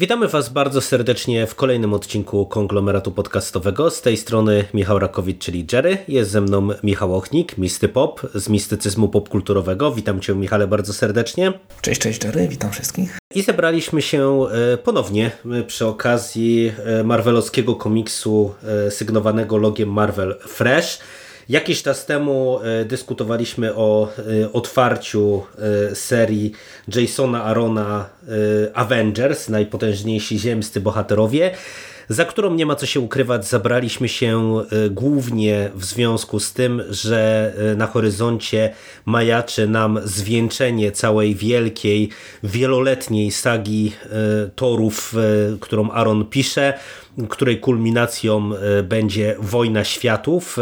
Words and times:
Witamy 0.00 0.28
Was 0.28 0.48
bardzo 0.48 0.80
serdecznie 0.80 1.46
w 1.46 1.54
kolejnym 1.54 1.94
odcinku 1.94 2.46
konglomeratu 2.46 3.12
podcastowego. 3.12 3.90
Z 3.90 4.02
tej 4.02 4.16
strony 4.16 4.64
Michał 4.74 4.98
Rakowicz, 4.98 5.38
czyli 5.38 5.66
Jerry. 5.72 5.98
Jest 6.08 6.30
ze 6.30 6.40
mną 6.40 6.68
Michał 6.82 7.14
Ochnik, 7.14 7.58
Misty 7.58 7.88
Pop 7.88 8.20
z 8.34 8.48
mistycyzmu 8.48 9.08
popkulturowego. 9.08 9.92
Witam 9.92 10.20
Cię, 10.20 10.34
Michale, 10.34 10.66
bardzo 10.66 10.92
serdecznie. 10.92 11.52
Cześć, 11.80 12.00
cześć 12.00 12.24
Jerry, 12.24 12.48
witam 12.48 12.70
wszystkich. 12.70 13.18
I 13.34 13.42
zebraliśmy 13.42 14.02
się 14.02 14.46
e, 14.72 14.76
ponownie 14.76 15.30
e, 15.52 15.62
przy 15.62 15.86
okazji 15.86 16.72
e, 16.84 17.04
marvelowskiego 17.04 17.74
komiksu 17.74 18.54
sygnowanego 18.90 19.56
logiem 19.56 19.92
Marvel 19.92 20.38
Fresh. 20.40 20.98
Jakiś 21.50 21.82
czas 21.82 22.06
temu 22.06 22.60
dyskutowaliśmy 22.84 23.74
o 23.74 24.12
otwarciu 24.52 25.42
serii 25.94 26.52
Jasona 26.96 27.44
Arona 27.44 28.08
Avengers, 28.74 29.48
najpotężniejsi 29.48 30.38
ziemscy 30.38 30.80
bohaterowie 30.80 31.50
za 32.10 32.24
którą 32.24 32.54
nie 32.54 32.66
ma 32.66 32.76
co 32.76 32.86
się 32.86 33.00
ukrywać, 33.00 33.46
zabraliśmy 33.46 34.08
się 34.08 34.54
głównie 34.90 35.70
w 35.74 35.84
związku 35.84 36.40
z 36.40 36.52
tym, 36.52 36.82
że 36.90 37.52
na 37.76 37.86
horyzoncie 37.86 38.72
majaczy 39.06 39.68
nam 39.68 40.00
zwieńczenie 40.04 40.92
całej 40.92 41.34
wielkiej, 41.34 42.08
wieloletniej 42.42 43.30
sagi 43.30 43.92
torów, 44.54 45.14
którą 45.60 45.90
Aaron 45.90 46.24
pisze, 46.24 46.74
której 47.28 47.60
kulminacją 47.60 48.50
będzie 48.82 49.36
Wojna 49.38 49.84
Światów 49.84 50.56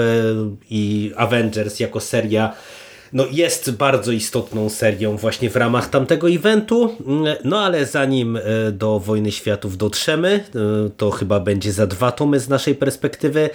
i 0.70 1.12
Avengers 1.16 1.80
jako 1.80 2.00
seria 2.00 2.54
no 3.12 3.24
jest 3.30 3.70
bardzo 3.70 4.12
istotną 4.12 4.68
serią 4.68 5.16
właśnie 5.16 5.50
w 5.50 5.56
ramach 5.56 5.90
tamtego 5.90 6.30
eventu, 6.30 6.96
no 7.44 7.60
ale 7.60 7.86
zanim 7.86 8.38
do 8.72 8.98
Wojny 9.00 9.32
Światów 9.32 9.76
dotrzemy, 9.76 10.44
to 10.96 11.10
chyba 11.10 11.40
będzie 11.40 11.72
za 11.72 11.86
dwa 11.86 12.12
tomy 12.12 12.40
z 12.40 12.48
naszej 12.48 12.74
perspektywy, 12.74 13.50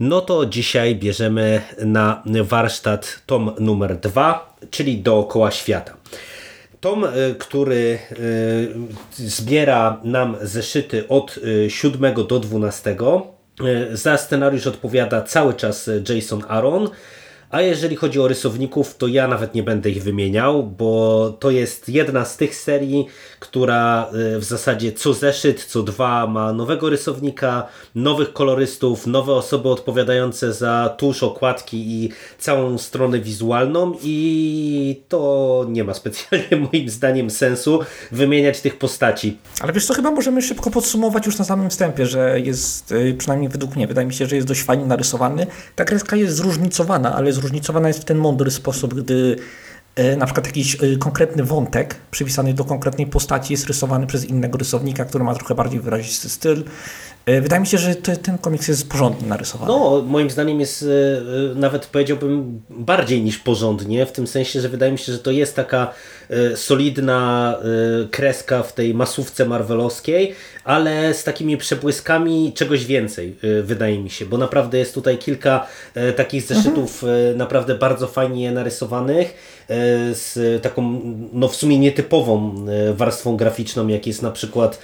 no 0.00 0.20
to 0.20 0.46
dzisiaj 0.46 0.96
bierzemy 0.96 1.60
na 1.78 2.22
warsztat 2.44 3.22
tom 3.26 3.52
numer 3.58 3.96
dwa, 3.96 4.56
czyli 4.70 4.98
Dookoła 4.98 5.50
Świata. 5.50 5.96
Tom, 6.80 7.06
który 7.38 7.98
zbiera 9.10 10.00
nam 10.04 10.36
zeszyty 10.42 11.08
od 11.08 11.38
7 11.68 12.14
do 12.28 12.40
12. 12.40 12.96
Za 13.92 14.16
scenariusz 14.18 14.66
odpowiada 14.66 15.22
cały 15.22 15.54
czas 15.54 15.90
Jason 16.08 16.42
Aaron, 16.48 16.88
a 17.50 17.62
jeżeli 17.62 17.96
chodzi 17.96 18.20
o 18.20 18.28
rysowników, 18.28 18.96
to 18.96 19.06
ja 19.06 19.28
nawet 19.28 19.54
nie 19.54 19.62
będę 19.62 19.90
ich 19.90 20.02
wymieniał, 20.02 20.62
bo 20.62 21.30
to 21.40 21.50
jest 21.50 21.88
jedna 21.88 22.24
z 22.24 22.36
tych 22.36 22.54
serii, 22.54 23.06
która 23.40 24.10
w 24.38 24.44
zasadzie 24.44 24.92
co 24.92 25.14
zeszyt, 25.14 25.64
co 25.64 25.82
dwa 25.82 26.26
ma 26.26 26.52
nowego 26.52 26.90
rysownika, 26.90 27.66
nowych 27.94 28.32
kolorystów, 28.32 29.06
nowe 29.06 29.32
osoby 29.32 29.68
odpowiadające 29.68 30.52
za 30.52 30.94
tusz, 30.98 31.22
okładki 31.22 31.76
i 31.76 32.10
całą 32.38 32.78
stronę 32.78 33.18
wizualną 33.18 33.92
i 34.02 35.02
to 35.08 35.66
nie 35.68 35.84
ma 35.84 35.94
specjalnie 36.06 36.68
moim 36.72 36.88
zdaniem 36.88 37.30
sensu 37.30 37.80
wymieniać 38.12 38.60
tych 38.60 38.78
postaci. 38.78 39.38
Ale 39.60 39.72
wiesz 39.72 39.86
co, 39.86 39.94
chyba 39.94 40.10
możemy 40.10 40.42
szybko 40.42 40.70
podsumować 40.70 41.26
już 41.26 41.38
na 41.38 41.44
samym 41.44 41.70
wstępie, 41.70 42.06
że 42.06 42.40
jest, 42.40 42.94
przynajmniej 43.18 43.48
według 43.48 43.76
mnie, 43.76 43.86
wydaje 43.86 44.06
mi 44.06 44.14
się, 44.14 44.26
że 44.26 44.36
jest 44.36 44.48
dość 44.48 44.62
fajnie 44.62 44.86
narysowany. 44.86 45.46
Ta 45.76 45.84
kreska 45.84 46.16
jest 46.16 46.36
zróżnicowana, 46.36 47.14
ale 47.14 47.32
zróżnicowana 47.36 47.88
jest 47.88 48.00
w 48.00 48.04
ten 48.04 48.18
mądry 48.18 48.50
sposób, 48.50 48.94
gdy 48.94 49.36
na 50.16 50.26
przykład 50.26 50.46
jakiś 50.46 50.76
konkretny 50.98 51.44
wątek 51.44 51.96
przypisany 52.10 52.54
do 52.54 52.64
konkretnej 52.64 53.06
postaci 53.06 53.52
jest 53.52 53.66
rysowany 53.66 54.06
przez 54.06 54.24
innego 54.24 54.58
rysownika, 54.58 55.04
który 55.04 55.24
ma 55.24 55.34
trochę 55.34 55.54
bardziej 55.54 55.80
wyrazisty 55.80 56.28
styl. 56.28 56.64
Wydaje 57.42 57.60
mi 57.60 57.66
się, 57.66 57.78
że 57.78 57.94
ten 57.94 58.38
komiks 58.38 58.68
jest 58.68 58.88
porządnie 58.88 59.28
narysowany. 59.28 59.72
No, 59.72 60.02
moim 60.06 60.30
zdaniem 60.30 60.60
jest 60.60 60.84
nawet 61.54 61.86
powiedziałbym 61.86 62.62
bardziej 62.70 63.22
niż 63.22 63.38
porządnie, 63.38 64.06
w 64.06 64.12
tym 64.12 64.26
sensie, 64.26 64.60
że 64.60 64.68
wydaje 64.68 64.92
mi 64.92 64.98
się, 64.98 65.12
że 65.12 65.18
to 65.18 65.30
jest 65.30 65.56
taka 65.56 65.94
solidna 66.54 67.56
kreska 68.10 68.62
w 68.62 68.72
tej 68.72 68.94
masówce 68.94 69.44
marvelowskiej, 69.44 70.34
ale 70.64 71.14
z 71.14 71.24
takimi 71.24 71.56
przebłyskami 71.56 72.52
czegoś 72.52 72.84
więcej, 72.84 73.36
wydaje 73.62 73.98
mi 73.98 74.10
się, 74.10 74.26
bo 74.26 74.38
naprawdę 74.38 74.78
jest 74.78 74.94
tutaj 74.94 75.18
kilka 75.18 75.66
takich 76.16 76.42
zeszytów 76.42 77.04
mhm. 77.04 77.36
naprawdę 77.36 77.74
bardzo 77.74 78.06
fajnie 78.06 78.52
narysowanych, 78.52 79.34
z 80.12 80.62
taką 80.62 81.00
no 81.32 81.48
w 81.48 81.56
sumie 81.56 81.78
nietypową 81.78 82.54
warstwą 82.94 83.36
graficzną, 83.36 83.88
jak 83.88 84.06
jest 84.06 84.22
na 84.22 84.30
przykład 84.30 84.78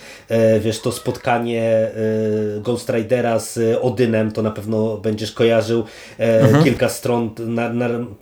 wiesz, 0.61 0.81
to 0.81 0.93
spotkanie 0.93 1.91
Ghost 2.61 2.91
Ridera 2.91 3.39
z 3.39 3.79
Odynem, 3.83 4.33
to 4.33 4.43
na 4.43 4.51
pewno 4.51 4.97
będziesz 4.97 5.33
kojarzył 5.33 5.85
mhm. 6.19 6.65
kilka 6.65 6.89
stron 6.89 7.31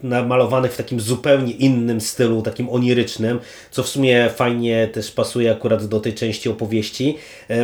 namalowanych 0.02 0.72
w 0.72 0.76
takim 0.76 1.00
zupełnie 1.00 1.52
innym 1.52 2.00
stylu, 2.00 2.42
takim 2.42 2.70
onirycznym, 2.70 3.40
co 3.70 3.82
w 3.82 3.88
sumie 3.88 4.30
fajnie 4.36 4.88
też 4.88 5.10
pasuje 5.10 5.50
akurat 5.50 5.86
do 5.86 6.00
tej 6.00 6.14
części 6.14 6.48
opowieści. 6.48 7.16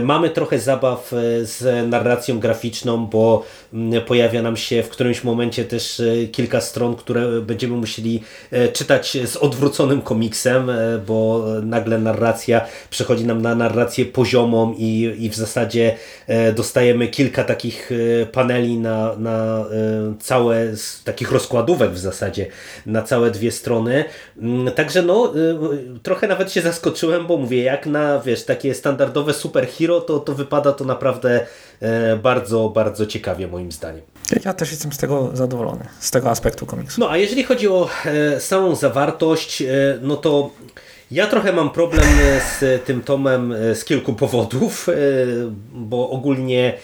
Mamy 0.02 0.30
trochę 0.30 0.58
zabaw 0.58 1.12
z 1.42 1.88
narracją 1.90 2.38
graficzną, 2.38 3.06
bo 3.06 3.44
pojawia 4.06 4.42
nam 4.42 4.56
się 4.56 4.82
w 4.82 4.88
którymś 4.88 5.24
momencie 5.24 5.64
też 5.64 6.02
kilka 6.32 6.60
stron, 6.60 6.96
które 6.96 7.40
będziemy 7.40 7.76
musieli 7.76 8.22
czytać 8.72 8.85
z 9.26 9.36
odwróconym 9.36 10.02
komiksem, 10.02 10.70
bo 11.06 11.44
nagle 11.62 11.98
narracja 11.98 12.60
przechodzi 12.90 13.26
nam 13.26 13.42
na 13.42 13.54
narrację 13.54 14.04
poziomą 14.04 14.74
i, 14.78 15.16
i 15.18 15.30
w 15.30 15.34
zasadzie 15.34 15.96
dostajemy 16.54 17.08
kilka 17.08 17.44
takich 17.44 17.90
paneli 18.32 18.78
na, 18.78 19.16
na 19.16 19.64
całe, 20.20 20.66
takich 21.04 21.32
rozkładówek 21.32 21.90
w 21.90 21.98
zasadzie, 21.98 22.46
na 22.86 23.02
całe 23.02 23.30
dwie 23.30 23.52
strony. 23.52 24.04
Także 24.74 25.02
no, 25.02 25.32
trochę 26.02 26.28
nawet 26.28 26.52
się 26.52 26.60
zaskoczyłem, 26.60 27.26
bo 27.26 27.36
mówię, 27.36 27.62
jak 27.62 27.86
na, 27.86 28.20
wiesz, 28.20 28.44
takie 28.44 28.74
standardowe 28.74 29.34
superhero, 29.34 30.00
to, 30.00 30.20
to 30.20 30.34
wypada 30.34 30.72
to 30.72 30.84
naprawdę 30.84 31.46
bardzo, 32.22 32.68
bardzo 32.68 33.06
ciekawie 33.06 33.48
moim 33.48 33.72
zdaniem. 33.72 34.02
Ja 34.44 34.52
też 34.54 34.70
jestem 34.70 34.92
z 34.92 34.98
tego 34.98 35.30
zadowolony, 35.34 35.84
z 36.00 36.10
tego 36.10 36.30
aspektu 36.30 36.66
komiksu. 36.66 37.00
No 37.00 37.10
a 37.10 37.16
jeżeli 37.16 37.44
chodzi 37.44 37.68
o 37.68 37.88
samą 38.38 38.74
zawartość, 38.74 39.62
no 40.02 40.16
to 40.16 40.50
ja 41.10 41.26
trochę 41.26 41.52
mam 41.52 41.70
problem 41.70 42.04
z 42.58 42.84
tym 42.84 43.02
tomem 43.02 43.54
z 43.74 43.84
kilku 43.84 44.12
powodów, 44.12 44.88
bo 45.72 46.10
ogólnie 46.10 46.74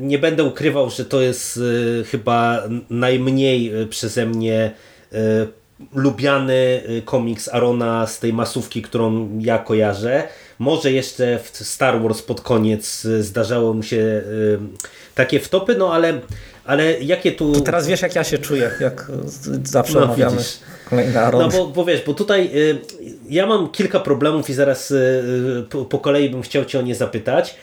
nie 0.00 0.18
będę 0.18 0.44
ukrywał, 0.44 0.90
że 0.90 1.04
to 1.04 1.20
jest 1.20 1.60
chyba 2.10 2.62
najmniej 2.90 3.72
przeze 3.90 4.26
mnie 4.26 4.72
lubiany 5.94 6.82
komiks 7.04 7.48
Arona 7.48 8.06
z 8.06 8.18
tej 8.18 8.32
masówki, 8.32 8.82
którą 8.82 9.28
ja 9.40 9.58
kojarzę. 9.58 10.28
Może 10.58 10.92
jeszcze 10.92 11.38
w 11.38 11.56
Star 11.56 12.02
Wars 12.02 12.22
pod 12.22 12.40
koniec 12.40 13.06
zdarzało 13.20 13.74
mu 13.74 13.82
się 13.82 14.22
takie 15.14 15.40
wtopy, 15.40 15.74
no 15.74 15.92
ale, 15.92 16.20
ale 16.64 17.00
jakie 17.00 17.32
tu... 17.32 17.52
To 17.52 17.60
teraz 17.60 17.86
wiesz 17.86 18.02
jak 18.02 18.14
ja 18.14 18.24
się 18.24 18.38
czuję, 18.38 18.70
jak 18.80 19.12
zawsze 19.64 19.98
no, 19.98 20.04
omawiamy 20.04 20.36
kolejny 20.90 21.20
Aron. 21.20 21.40
No 21.40 21.48
bo, 21.48 21.66
bo 21.66 21.84
wiesz, 21.84 22.02
bo 22.06 22.14
tutaj 22.14 22.50
ja 23.28 23.46
mam 23.46 23.70
kilka 23.70 24.00
problemów 24.00 24.50
i 24.50 24.54
zaraz 24.54 24.92
po, 25.70 25.84
po 25.84 25.98
kolei 25.98 26.30
bym 26.30 26.42
chciał 26.42 26.64
Cię 26.64 26.78
o 26.78 26.82
nie 26.82 26.94
zapytać. 26.94 27.54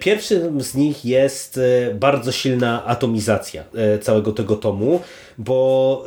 Pierwszym 0.00 0.60
z 0.60 0.74
nich 0.74 1.04
jest 1.04 1.60
bardzo 1.94 2.32
silna 2.32 2.86
atomizacja 2.86 3.64
całego 4.00 4.32
tego 4.32 4.56
tomu, 4.56 5.00
bo 5.38 6.04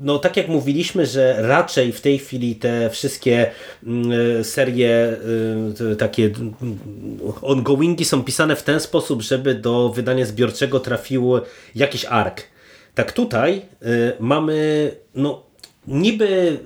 no 0.00 0.18
tak 0.18 0.36
jak 0.36 0.48
mówiliśmy, 0.48 1.06
że 1.06 1.36
raczej 1.38 1.92
w 1.92 2.00
tej 2.00 2.18
chwili 2.18 2.56
te 2.56 2.90
wszystkie 2.90 3.50
serie 4.42 5.16
takie 5.98 6.30
ongoingi 7.42 8.04
są 8.04 8.24
pisane 8.24 8.56
w 8.56 8.62
ten 8.62 8.80
sposób, 8.80 9.22
żeby 9.22 9.54
do 9.54 9.88
wydania 9.88 10.26
zbiorczego 10.26 10.80
trafił 10.80 11.32
jakiś 11.74 12.04
ark. 12.04 12.42
Tak 12.94 13.12
tutaj 13.12 13.62
mamy 14.20 14.90
no 15.14 15.46
niby 15.86 16.58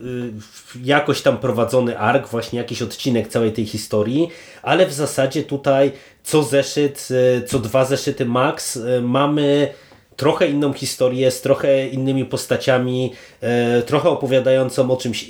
jakoś 0.85 1.23
tam 1.23 1.39
prowadzony 1.39 1.99
ark, 1.99 2.29
właśnie 2.29 2.59
jakiś 2.59 2.83
odcinek 2.83 3.29
całej 3.29 3.53
tej 3.53 3.67
historii, 3.67 4.29
ale 4.63 4.87
w 4.87 4.93
zasadzie 4.93 5.43
tutaj 5.43 5.93
co 6.23 6.43
zeszyt, 6.43 7.09
co 7.47 7.59
dwa 7.59 7.85
zeszyty 7.85 8.27
max 8.27 8.79
mamy 9.03 9.69
trochę 10.21 10.49
inną 10.49 10.73
historię, 10.73 11.31
z 11.31 11.41
trochę 11.41 11.87
innymi 11.87 12.25
postaciami, 12.25 13.13
trochę 13.87 14.09
opowiadającą 14.09 14.91
o 14.91 14.97
czymś 14.97 15.29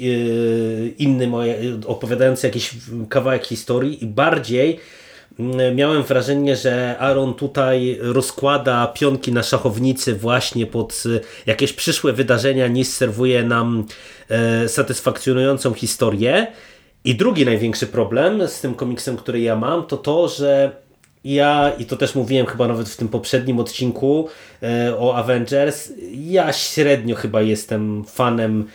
innym, 0.98 1.34
opowiadając 1.86 2.42
jakiś 2.42 2.70
kawałek 3.08 3.46
historii 3.46 4.04
i 4.04 4.06
bardziej 4.06 4.80
mm, 5.38 5.76
miałem 5.76 6.02
wrażenie, 6.02 6.56
że 6.56 6.98
Aaron 6.98 7.34
tutaj 7.34 7.98
rozkłada 8.00 8.86
pionki 8.86 9.32
na 9.32 9.42
szachownicy 9.42 10.14
właśnie 10.14 10.66
pod 10.66 11.02
jakieś 11.46 11.72
przyszłe 11.72 12.12
wydarzenia 12.12 12.66
niż 12.68 12.88
serwuje 12.88 13.42
nam 13.42 13.86
satysfakcjonującą 14.66 15.74
historię. 15.74 16.46
I 17.04 17.14
drugi 17.14 17.44
największy 17.44 17.86
problem 17.86 18.48
z 18.48 18.60
tym 18.60 18.74
komiksem, 18.74 19.16
który 19.16 19.40
ja 19.40 19.56
mam, 19.56 19.86
to 19.86 19.96
to, 19.96 20.28
że 20.28 20.72
ja, 21.24 21.72
i 21.78 21.84
to 21.84 21.96
też 21.96 22.14
mówiłem 22.14 22.46
chyba 22.46 22.68
nawet 22.68 22.88
w 22.88 22.96
tym 22.96 23.08
poprzednim 23.08 23.58
odcinku 23.58 24.28
e, 24.62 24.96
o 24.98 25.16
Avengers, 25.16 25.92
ja 26.12 26.52
średnio 26.52 27.16
chyba 27.16 27.42
jestem 27.42 28.04
fanem 28.04 28.66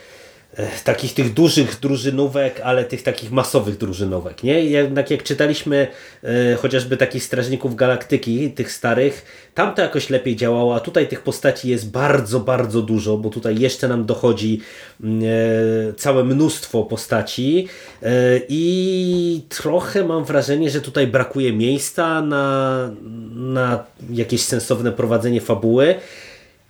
takich 0.84 1.14
tych 1.14 1.34
dużych 1.34 1.80
drużynówek, 1.80 2.60
ale 2.64 2.84
tych 2.84 3.02
takich 3.02 3.32
masowych 3.32 3.76
drużynówek. 3.76 4.42
Nie? 4.42 4.64
Jednak 4.64 5.10
jak 5.10 5.22
czytaliśmy 5.22 5.86
e, 6.24 6.54
chociażby 6.54 6.96
takich 6.96 7.24
Strażników 7.24 7.76
Galaktyki, 7.76 8.50
tych 8.50 8.72
starych, 8.72 9.24
tam 9.54 9.74
to 9.74 9.82
jakoś 9.82 10.10
lepiej 10.10 10.36
działało, 10.36 10.74
a 10.74 10.80
tutaj 10.80 11.08
tych 11.08 11.22
postaci 11.22 11.68
jest 11.68 11.90
bardzo, 11.90 12.40
bardzo 12.40 12.82
dużo, 12.82 13.16
bo 13.16 13.30
tutaj 13.30 13.58
jeszcze 13.58 13.88
nam 13.88 14.04
dochodzi 14.06 14.60
mm, 15.02 15.22
e, 15.24 15.92
całe 15.92 16.24
mnóstwo 16.24 16.82
postaci 16.82 17.68
e, 18.02 18.08
i 18.48 19.42
trochę 19.48 20.04
mam 20.04 20.24
wrażenie, 20.24 20.70
że 20.70 20.80
tutaj 20.80 21.06
brakuje 21.06 21.52
miejsca 21.52 22.22
na, 22.22 22.90
na 23.34 23.84
jakieś 24.10 24.42
sensowne 24.42 24.92
prowadzenie 24.92 25.40
fabuły. 25.40 25.94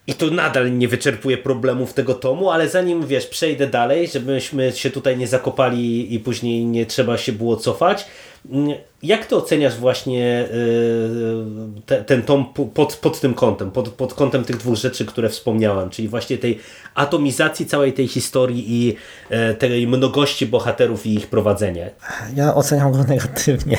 I 0.07 0.15
to 0.15 0.31
nadal 0.31 0.79
nie 0.79 0.89
wyczerpuje 0.89 1.39
problemów 1.39 1.95
tego 1.95 2.15
tomu, 2.15 2.51
ale 2.51 2.69
zanim 2.69 3.07
wiesz, 3.07 3.27
przejdę 3.27 3.67
dalej, 3.67 4.09
żebyśmy 4.09 4.73
się 4.73 4.91
tutaj 4.91 5.17
nie 5.17 5.27
zakopali 5.27 6.15
i 6.15 6.21
później 6.21 6.65
nie 6.65 6.87
trzeba 6.87 7.19
się 7.19 7.33
było 7.33 7.57
cofać. 7.57 8.07
Mm, 8.51 8.79
jak 9.03 9.27
ty 9.27 9.37
oceniasz 9.37 9.77
właśnie 9.77 10.49
y, 10.55 11.83
te, 11.87 12.05
ten 12.05 12.23
tom 12.23 12.53
pod, 12.75 12.97
pod 12.97 13.21
tym 13.21 13.35
kątem, 13.35 13.71
pod, 13.71 13.89
pod 13.89 14.15
kątem 14.15 14.45
tych 14.45 14.57
dwóch 14.57 14.77
rzeczy, 14.77 15.05
które 15.05 15.29
wspomniałem, 15.29 15.91
czyli 15.91 16.09
właśnie 16.09 16.39
tej 16.39 16.59
atomizacji 16.95 17.67
całej 17.67 17.93
tej 17.93 18.09
historii 18.09 18.65
i 18.69 18.97
e, 19.31 19.55
tej 19.55 19.87
mnogości 19.87 20.47
bohaterów 20.47 21.07
i 21.07 21.15
ich 21.15 21.27
prowadzenia? 21.27 21.87
Ja 22.35 22.55
oceniam 22.55 22.93
go 22.93 23.05
negatywnie, 23.15 23.79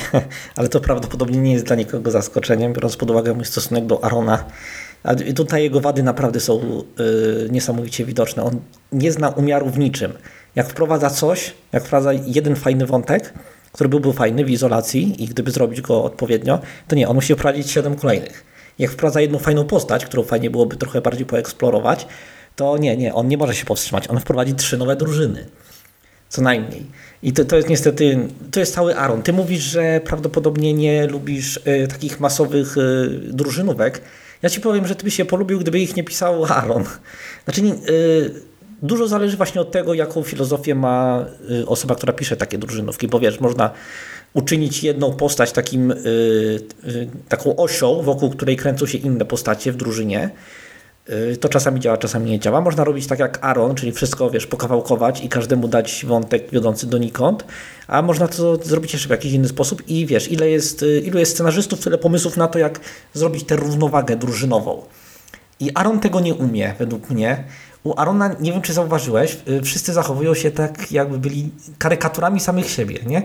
ale 0.56 0.68
to 0.68 0.80
prawdopodobnie 0.80 1.38
nie 1.38 1.52
jest 1.52 1.64
dla 1.64 1.76
nikogo 1.76 2.10
zaskoczeniem, 2.10 2.72
biorąc 2.72 2.96
pod 2.96 3.10
uwagę 3.10 3.34
mój 3.34 3.44
stosunek 3.44 3.86
do 3.86 4.04
Arona 4.04 4.44
a 5.02 5.14
tutaj 5.14 5.62
jego 5.62 5.80
wady 5.80 6.02
naprawdę 6.02 6.40
są 6.40 6.82
y, 7.00 7.48
niesamowicie 7.50 8.04
widoczne. 8.04 8.44
On 8.44 8.60
nie 8.92 9.12
zna 9.12 9.28
umiaru 9.28 9.70
w 9.70 9.78
niczym. 9.78 10.12
Jak 10.54 10.68
wprowadza 10.68 11.10
coś, 11.10 11.54
jak 11.72 11.84
wprowadza 11.84 12.12
jeden 12.12 12.56
fajny 12.56 12.86
wątek, 12.86 13.34
który 13.72 13.88
byłby 13.88 14.12
fajny 14.12 14.44
w 14.44 14.50
izolacji 14.50 15.24
i 15.24 15.26
gdyby 15.26 15.50
zrobić 15.50 15.80
go 15.80 16.04
odpowiednio, 16.04 16.58
to 16.88 16.96
nie, 16.96 17.08
on 17.08 17.14
musi 17.14 17.34
wprowadzić 17.34 17.70
siedem 17.70 17.96
kolejnych. 17.96 18.44
Jak 18.78 18.90
wprowadza 18.90 19.20
jedną 19.20 19.38
fajną 19.38 19.64
postać, 19.64 20.04
którą 20.06 20.22
fajnie 20.22 20.50
byłoby 20.50 20.76
trochę 20.76 21.00
bardziej 21.00 21.26
poeksplorować, 21.26 22.06
to 22.56 22.78
nie, 22.78 22.96
nie, 22.96 23.14
on 23.14 23.28
nie 23.28 23.38
może 23.38 23.54
się 23.54 23.64
powstrzymać. 23.64 24.10
On 24.10 24.20
wprowadzi 24.20 24.54
trzy 24.54 24.76
nowe 24.76 24.96
drużyny. 24.96 25.46
Co 26.28 26.42
najmniej. 26.42 26.86
I 27.22 27.32
to, 27.32 27.44
to 27.44 27.56
jest 27.56 27.68
niestety, 27.68 28.28
to 28.50 28.60
jest 28.60 28.74
cały 28.74 28.96
Aaron. 28.96 29.22
Ty 29.22 29.32
mówisz, 29.32 29.62
że 29.62 30.00
prawdopodobnie 30.04 30.74
nie 30.74 31.06
lubisz 31.06 31.56
y, 31.56 31.88
takich 31.88 32.20
masowych 32.20 32.76
y, 32.76 33.08
drużynówek, 33.32 34.00
ja 34.42 34.50
ci 34.50 34.60
powiem, 34.60 34.86
że 34.86 34.94
ty 34.94 35.04
byś 35.04 35.14
się 35.14 35.24
polubił, 35.24 35.58
gdyby 35.58 35.80
ich 35.80 35.96
nie 35.96 36.04
pisał 36.04 36.44
Aaron. 36.44 36.84
Znaczy, 37.44 37.62
yy, 37.62 37.74
dużo 38.82 39.08
zależy 39.08 39.36
właśnie 39.36 39.60
od 39.60 39.70
tego, 39.70 39.94
jaką 39.94 40.22
filozofię 40.22 40.74
ma 40.74 41.24
yy, 41.48 41.66
osoba, 41.66 41.94
która 41.94 42.12
pisze 42.12 42.36
takie 42.36 42.58
drużynówki, 42.58 43.08
bo 43.08 43.20
wiesz, 43.20 43.40
można 43.40 43.70
uczynić 44.34 44.82
jedną 44.82 45.12
postać 45.12 45.52
takim, 45.52 45.88
yy, 46.84 47.08
taką 47.28 47.56
osią, 47.56 48.02
wokół 48.02 48.30
której 48.30 48.56
kręcą 48.56 48.86
się 48.86 48.98
inne 48.98 49.24
postacie 49.24 49.72
w 49.72 49.76
drużynie. 49.76 50.30
Y, 51.10 51.36
to 51.36 51.48
czasami 51.48 51.80
działa, 51.80 51.96
czasami 51.96 52.30
nie 52.30 52.38
działa. 52.38 52.60
Można 52.60 52.84
robić 52.84 53.06
tak 53.06 53.18
jak 53.18 53.44
Aaron, 53.44 53.74
czyli 53.74 53.92
wszystko, 53.92 54.30
wiesz, 54.30 54.46
pokawałkować 54.46 55.24
i 55.24 55.28
każdemu 55.28 55.68
dać 55.68 56.04
wątek 56.08 56.50
wiodący 56.50 56.86
donikąd, 56.86 57.44
a 57.86 58.02
można 58.02 58.28
to 58.28 58.56
zrobić 58.56 58.92
jeszcze 58.92 59.08
w 59.08 59.10
jakiś 59.10 59.32
inny 59.32 59.48
sposób 59.48 59.88
i 59.88 60.06
wiesz, 60.06 60.32
ile 60.32 60.50
jest, 60.50 60.82
y, 60.82 61.00
ilu 61.00 61.18
jest 61.18 61.32
scenarzystów, 61.32 61.80
tyle 61.80 61.98
pomysłów 61.98 62.36
na 62.36 62.48
to, 62.48 62.58
jak 62.58 62.80
zrobić 63.14 63.44
tę 63.44 63.56
równowagę 63.56 64.16
drużynową. 64.16 64.82
I 65.60 65.70
Aaron 65.74 66.00
tego 66.00 66.20
nie 66.20 66.34
umie, 66.34 66.74
według 66.78 67.10
mnie. 67.10 67.44
U 67.84 67.94
Arona, 67.96 68.36
nie 68.40 68.52
wiem 68.52 68.62
czy 68.62 68.72
zauważyłeś, 68.72 69.38
y, 69.48 69.62
wszyscy 69.62 69.92
zachowują 69.92 70.34
się 70.34 70.50
tak, 70.50 70.92
jakby 70.92 71.18
byli 71.18 71.50
karykaturami 71.78 72.40
samych 72.40 72.70
siebie, 72.70 72.98
nie? 73.06 73.22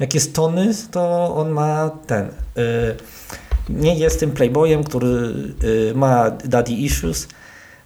Jak 0.00 0.14
jest 0.14 0.34
Tony, 0.34 0.70
to 0.90 1.34
on 1.36 1.50
ma 1.50 1.90
ten... 2.06 2.28
Yy, 2.56 2.96
nie 3.68 3.94
jest 3.94 4.20
tym 4.20 4.30
playboyem, 4.30 4.84
który 4.84 5.34
y, 5.64 5.92
ma 5.94 6.30
daddy 6.30 6.72
issues, 6.72 7.28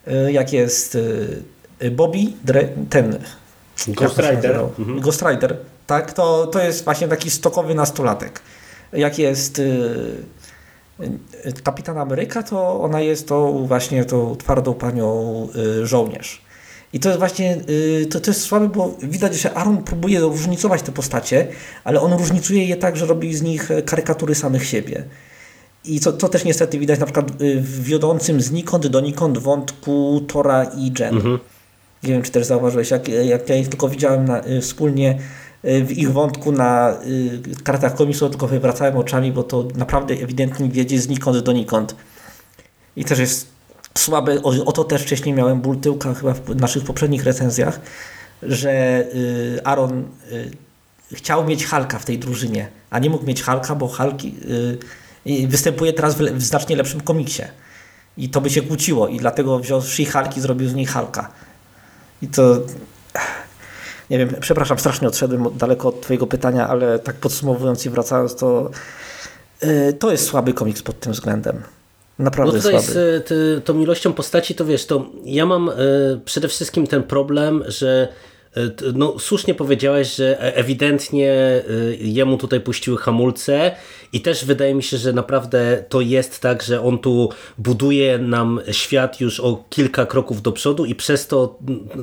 y, 0.08 0.32
jak 0.32 0.52
jest 0.52 0.94
y, 0.94 1.90
Bobby, 1.90 2.32
ten 2.90 3.18
Ghost 3.88 4.18
Rider. 4.18 4.60
Mhm. 4.78 5.00
Ghost 5.00 5.22
Rider, 5.22 5.56
tak, 5.86 6.12
to, 6.12 6.46
to 6.46 6.62
jest 6.62 6.84
właśnie 6.84 7.08
taki 7.08 7.30
stokowy 7.30 7.74
nastolatek. 7.74 8.40
Jak 8.92 9.18
jest 9.18 9.62
Kapitan 11.62 11.98
Ameryka, 11.98 12.42
to 12.42 12.80
ona 12.80 13.00
jest 13.00 13.28
to 13.28 13.52
właśnie 13.52 14.04
tą 14.04 14.36
twardą 14.36 14.74
panią 14.74 15.48
żołnierz. 15.82 16.42
I 16.92 17.00
to 17.00 17.08
jest 17.08 17.18
właśnie, 17.18 17.56
to, 18.10 18.20
to 18.20 18.30
jest 18.30 18.40
słabe, 18.40 18.68
bo 18.68 18.94
widać, 19.02 19.34
że 19.34 19.54
Aaron 19.54 19.84
próbuje 19.84 20.20
różnicować 20.20 20.82
te 20.82 20.92
postacie, 20.92 21.46
ale 21.84 22.00
on 22.00 22.12
różnicuje 22.12 22.64
je 22.64 22.76
tak, 22.76 22.96
że 22.96 23.06
robi 23.06 23.34
z 23.34 23.42
nich 23.42 23.68
karykatury 23.86 24.34
samych 24.34 24.66
siebie. 24.66 25.04
I 25.88 26.00
co, 26.00 26.12
to 26.12 26.28
też 26.28 26.44
niestety 26.44 26.78
widać 26.78 27.00
na 27.00 27.06
przykład 27.06 27.42
y, 27.42 27.60
w 27.60 27.84
wiodącym 27.84 28.40
znikąd 28.40 28.86
donikąd 28.86 29.38
wątku 29.38 30.24
Tora 30.28 30.64
i 30.64 30.92
Jen. 30.98 31.14
Mhm. 31.14 31.38
Nie 32.02 32.12
wiem, 32.12 32.22
czy 32.22 32.30
też 32.30 32.46
zauważyłeś, 32.46 32.90
jak, 32.90 33.08
jak 33.08 33.48
ja 33.48 33.56
ich 33.56 33.68
tylko 33.68 33.88
widziałem 33.88 34.24
na, 34.24 34.46
y, 34.46 34.60
wspólnie 34.60 35.18
y, 35.64 35.84
w 35.84 35.98
ich 35.98 36.12
wątku 36.12 36.52
na 36.52 36.96
y, 37.06 37.62
kartach 37.64 37.94
komiksu, 37.94 38.30
tylko 38.30 38.46
wywracałem 38.46 38.96
oczami, 38.96 39.32
bo 39.32 39.42
to 39.42 39.68
naprawdę 39.74 40.14
ewidentnie 40.14 40.68
wiedzie 40.68 41.00
znikąd 41.00 41.38
donikąd. 41.38 41.96
I 42.96 43.04
też 43.04 43.18
jest 43.18 43.46
słabe, 43.98 44.42
o, 44.42 44.64
o 44.64 44.72
to 44.72 44.84
też 44.84 45.02
wcześniej 45.02 45.34
miałem 45.34 45.60
ból 45.60 45.78
tyłka 45.80 46.14
chyba 46.14 46.34
w 46.34 46.56
naszych 46.56 46.84
poprzednich 46.84 47.24
recenzjach, 47.24 47.80
że 48.42 49.04
y, 49.14 49.60
Aaron 49.64 50.04
y, 50.32 50.50
chciał 51.12 51.44
mieć 51.44 51.66
Halka 51.66 51.98
w 51.98 52.04
tej 52.04 52.18
drużynie, 52.18 52.68
a 52.90 52.98
nie 52.98 53.10
mógł 53.10 53.26
mieć 53.26 53.42
Halka, 53.42 53.74
bo 53.74 53.88
Halki 53.88 54.34
i 55.28 55.46
występuje 55.46 55.92
teraz 55.92 56.14
w, 56.14 56.18
w, 56.18 56.42
znacznie 56.42 56.76
lepszym 56.76 57.00
komiksie. 57.00 57.42
I 58.16 58.28
to 58.28 58.40
by 58.40 58.50
się 58.50 58.62
kłóciło 58.62 59.08
i 59.08 59.16
dlatego 59.16 59.58
wziął 59.58 59.80
She-Hulk 59.80 60.36
i 60.36 60.40
zrobił 60.40 60.68
z 60.68 60.74
niej 60.74 60.86
Hulka. 60.86 61.28
I 62.22 62.28
to... 62.28 62.60
Nie 64.10 64.18
wiem, 64.18 64.28
przepraszam, 64.40 64.78
strasznie 64.78 65.08
odszedłem 65.08 65.58
daleko 65.58 65.88
od 65.88 66.00
twojego 66.00 66.26
pytania, 66.26 66.68
ale 66.68 66.98
tak 66.98 67.16
podsumowując 67.16 67.86
i 67.86 67.90
wracając, 67.90 68.36
to 68.36 68.70
yy, 69.62 69.92
to 69.92 70.10
jest 70.10 70.26
słaby 70.26 70.52
komiks 70.52 70.82
pod 70.82 71.00
tym 71.00 71.12
względem. 71.12 71.62
Naprawdę 72.18 72.56
no 72.56 72.62
tutaj 72.62 72.82
słaby. 72.82 73.22
z 73.26 73.30
y, 73.30 73.60
tą 73.60 73.80
ilością 73.80 74.12
postaci, 74.12 74.54
to 74.54 74.64
wiesz, 74.64 74.86
to 74.86 75.06
ja 75.24 75.46
mam 75.46 75.68
y, 75.68 76.20
przede 76.24 76.48
wszystkim 76.48 76.86
ten 76.86 77.02
problem, 77.02 77.64
że 77.66 78.08
no, 78.94 79.18
słusznie 79.18 79.54
powiedziałeś, 79.54 80.14
że 80.14 80.42
e, 80.42 80.56
ewidentnie 80.56 81.32
e, 81.32 81.62
jemu 82.00 82.36
tutaj 82.36 82.60
puściły 82.60 82.96
hamulce 82.96 83.76
i 84.12 84.20
też 84.20 84.44
wydaje 84.44 84.74
mi 84.74 84.82
się, 84.82 84.96
że 84.96 85.12
naprawdę 85.12 85.84
to 85.88 86.00
jest 86.00 86.40
tak, 86.40 86.62
że 86.62 86.82
on 86.82 86.98
tu 86.98 87.28
buduje 87.58 88.18
nam 88.18 88.60
świat 88.70 89.20
już 89.20 89.40
o 89.40 89.64
kilka 89.70 90.06
kroków 90.06 90.42
do 90.42 90.52
przodu 90.52 90.84
i 90.84 90.94
przez 90.94 91.26
to 91.26 91.58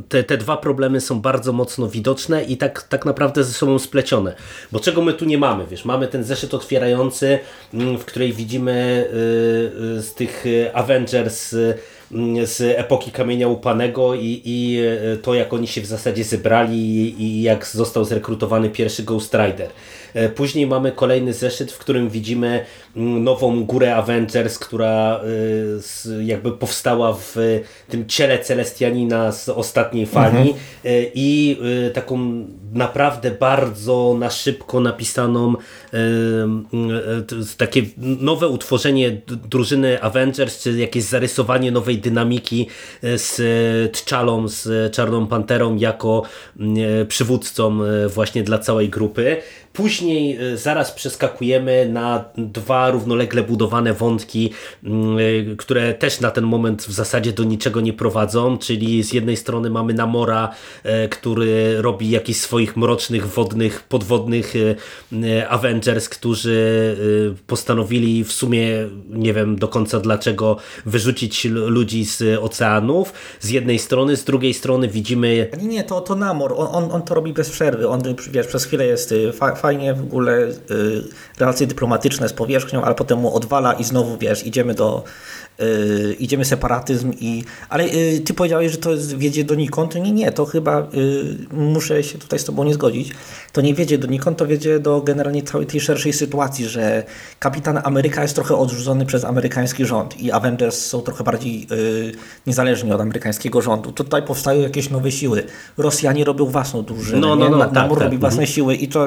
te, 0.09 0.23
te 0.23 0.37
dwa 0.37 0.57
problemy 0.57 1.01
są 1.01 1.21
bardzo 1.21 1.53
mocno 1.53 1.87
widoczne 1.87 2.43
i 2.43 2.57
tak, 2.57 2.83
tak 2.83 3.05
naprawdę 3.05 3.43
ze 3.43 3.53
sobą 3.53 3.79
splecione. 3.79 4.35
Bo 4.71 4.79
czego 4.79 5.01
my 5.01 5.13
tu 5.13 5.25
nie 5.25 5.37
mamy? 5.37 5.65
Wiesz, 5.67 5.85
mamy 5.85 6.07
ten 6.07 6.23
zeszyt 6.23 6.53
otwierający, 6.53 7.39
w 7.73 8.05
której 8.05 8.33
widzimy 8.33 9.07
z 9.99 10.13
tych 10.13 10.45
Avengers 10.73 11.53
mm, 11.53 11.75
z 12.43 12.61
epoki 12.61 13.11
Kamienia 13.11 13.47
Upanego 13.47 14.15
i, 14.15 14.41
i 14.45 14.81
to 15.21 15.33
jak 15.33 15.53
oni 15.53 15.67
się 15.67 15.81
w 15.81 15.85
zasadzie 15.85 16.23
zebrali 16.23 16.77
i, 16.77 17.23
i 17.23 17.41
jak 17.41 17.67
został 17.67 18.05
zrekrutowany 18.05 18.69
pierwszy 18.69 19.03
Ghost 19.03 19.33
Rider. 19.33 19.69
E, 20.15 20.29
później 20.29 20.67
mamy 20.67 20.91
kolejny 20.91 21.33
zeszyt, 21.33 21.71
w 21.71 21.77
którym 21.77 22.09
widzimy 22.09 22.65
mm, 22.95 23.23
nową 23.23 23.65
górę 23.65 23.95
Avengers, 23.95 24.59
która 24.59 25.21
e, 26.09 26.23
jakby 26.23 26.51
powstała 26.51 27.13
w 27.13 27.35
tym 27.89 28.07
ciele 28.07 28.39
Celestianina 28.39 29.31
z 29.31 29.49
ostatniej 29.49 30.05
fali 30.05 30.37
mhm. 30.37 30.55
E, 30.85 30.89
i 31.15 31.57
taką 31.93 32.45
naprawdę 32.73 33.31
bardzo 33.31 34.15
na 34.19 34.29
szybko 34.29 34.79
napisaną 34.79 35.53
takie 37.57 37.81
nowe 37.99 38.47
utworzenie 38.47 39.21
drużyny 39.27 40.01
Avengers, 40.01 40.61
czy 40.63 40.71
jakieś 40.71 41.03
zarysowanie 41.03 41.71
nowej 41.71 41.97
dynamiki 41.97 42.67
z 43.03 43.41
T'Challą, 43.91 44.47
z 44.47 44.93
Czarną 44.93 45.27
Panterą 45.27 45.75
jako 45.75 46.23
przywódcą 47.07 47.79
właśnie 48.07 48.43
dla 48.43 48.57
całej 48.59 48.89
grupy. 48.89 49.37
Później 49.75 50.41
y, 50.53 50.57
zaraz 50.57 50.91
przeskakujemy 50.91 51.89
na 51.89 52.25
dwa 52.37 52.91
równolegle 52.91 53.43
budowane 53.43 53.93
wątki, 53.93 54.51
mm, 54.83 55.19
y, 55.19 55.55
które 55.57 55.93
też 55.93 56.19
na 56.19 56.31
ten 56.31 56.43
moment 56.43 56.83
w 56.83 56.91
zasadzie 56.91 57.31
do 57.31 57.43
niczego 57.43 57.81
nie 57.81 57.93
prowadzą, 57.93 58.57
czyli 58.57 59.03
z 59.03 59.13
jednej 59.13 59.37
strony 59.37 59.69
mamy 59.69 59.93
Namora, 59.93 60.49
y, 60.85 61.09
który 61.09 61.81
robi 61.81 62.09
jakichś 62.09 62.39
swoich 62.39 62.77
mrocznych, 62.77 63.27
wodnych, 63.27 63.83
podwodnych 63.83 64.53
Avengers, 65.49 66.09
którzy 66.09 66.97
postanowili 67.47 68.23
w 68.23 68.31
sumie, 68.31 68.69
nie 69.09 69.33
wiem 69.33 69.55
do 69.55 69.67
końca 69.67 69.99
dlaczego, 69.99 70.57
wyrzucić 70.85 71.45
ludzi 71.45 72.05
z 72.05 72.39
oceanów. 72.39 73.13
Z 73.39 73.49
jednej 73.49 73.79
strony, 73.79 74.17
z 74.17 74.23
drugiej 74.23 74.53
strony 74.53 74.87
widzimy... 74.87 75.49
Nie, 75.61 75.83
to, 75.83 76.01
to 76.01 76.15
Namor, 76.15 76.53
on, 76.57 76.67
on, 76.71 76.91
on 76.91 77.01
to 77.01 77.15
robi 77.15 77.33
bez 77.33 77.49
przerwy, 77.49 77.87
on 77.87 78.01
wiesz, 78.31 78.47
przez 78.47 78.65
chwilę 78.65 78.85
jest 78.85 79.13
fajnie 79.65 79.93
w 79.93 80.01
ogóle 80.01 80.31
y, 80.31 80.53
relacje 81.39 81.67
dyplomatyczne 81.67 82.29
z 82.29 82.33
powierzchnią, 82.33 82.83
ale 82.83 82.95
potem 82.95 83.19
mu 83.19 83.35
odwala 83.35 83.73
i 83.73 83.83
znowu, 83.83 84.17
wiesz, 84.17 84.45
idziemy 84.45 84.73
do 84.73 85.03
Yy, 85.59 86.13
idziemy 86.19 86.45
separatyzm 86.45 87.11
i... 87.19 87.43
Ale 87.69 87.87
yy, 87.87 88.19
ty 88.19 88.33
powiedziałeś, 88.33 88.71
że 88.71 88.77
to 88.77 88.91
jest, 88.91 89.17
wiedzie 89.17 89.43
donikąd. 89.43 89.95
Nie, 89.95 90.11
nie, 90.11 90.31
to 90.31 90.45
chyba 90.45 90.87
yy, 90.93 91.37
muszę 91.51 92.03
się 92.03 92.17
tutaj 92.17 92.39
z 92.39 92.43
tobą 92.43 92.63
nie 92.63 92.73
zgodzić. 92.73 93.11
To 93.53 93.61
nie 93.61 93.73
wiedzie 93.73 93.97
donikąd, 93.97 94.37
to 94.37 94.47
wiedzie 94.47 94.79
do 94.79 95.01
generalnie 95.01 95.43
całej 95.43 95.67
tej 95.67 95.79
szerszej 95.79 96.13
sytuacji, 96.13 96.65
że 96.65 97.03
Kapitan 97.39 97.81
Ameryka 97.83 98.21
jest 98.21 98.35
trochę 98.35 98.55
odrzucony 98.55 99.05
przez 99.05 99.25
amerykański 99.25 99.85
rząd 99.85 100.21
i 100.21 100.31
Avengers 100.31 100.85
są 100.85 101.01
trochę 101.01 101.23
bardziej 101.23 101.67
y, 101.71 102.11
niezależni 102.47 102.91
od 102.91 103.01
amerykańskiego 103.01 103.61
rządu. 103.61 103.91
Tutaj 103.91 104.23
powstają 104.23 104.61
jakieś 104.61 104.89
nowe 104.89 105.11
siły. 105.11 105.43
Rosjanie 105.77 106.23
robią 106.23 106.45
własną 106.45 106.83
drużynę, 106.83 107.19
no, 107.19 107.35
no, 107.35 107.49
no, 107.49 107.57
Namor 107.57 107.73
tak, 107.73 108.03
robi 108.03 108.11
tak. 108.11 108.19
własne 108.19 108.41
mhm. 108.41 108.47
siły 108.47 108.75
i 108.75 108.87
to, 108.87 109.05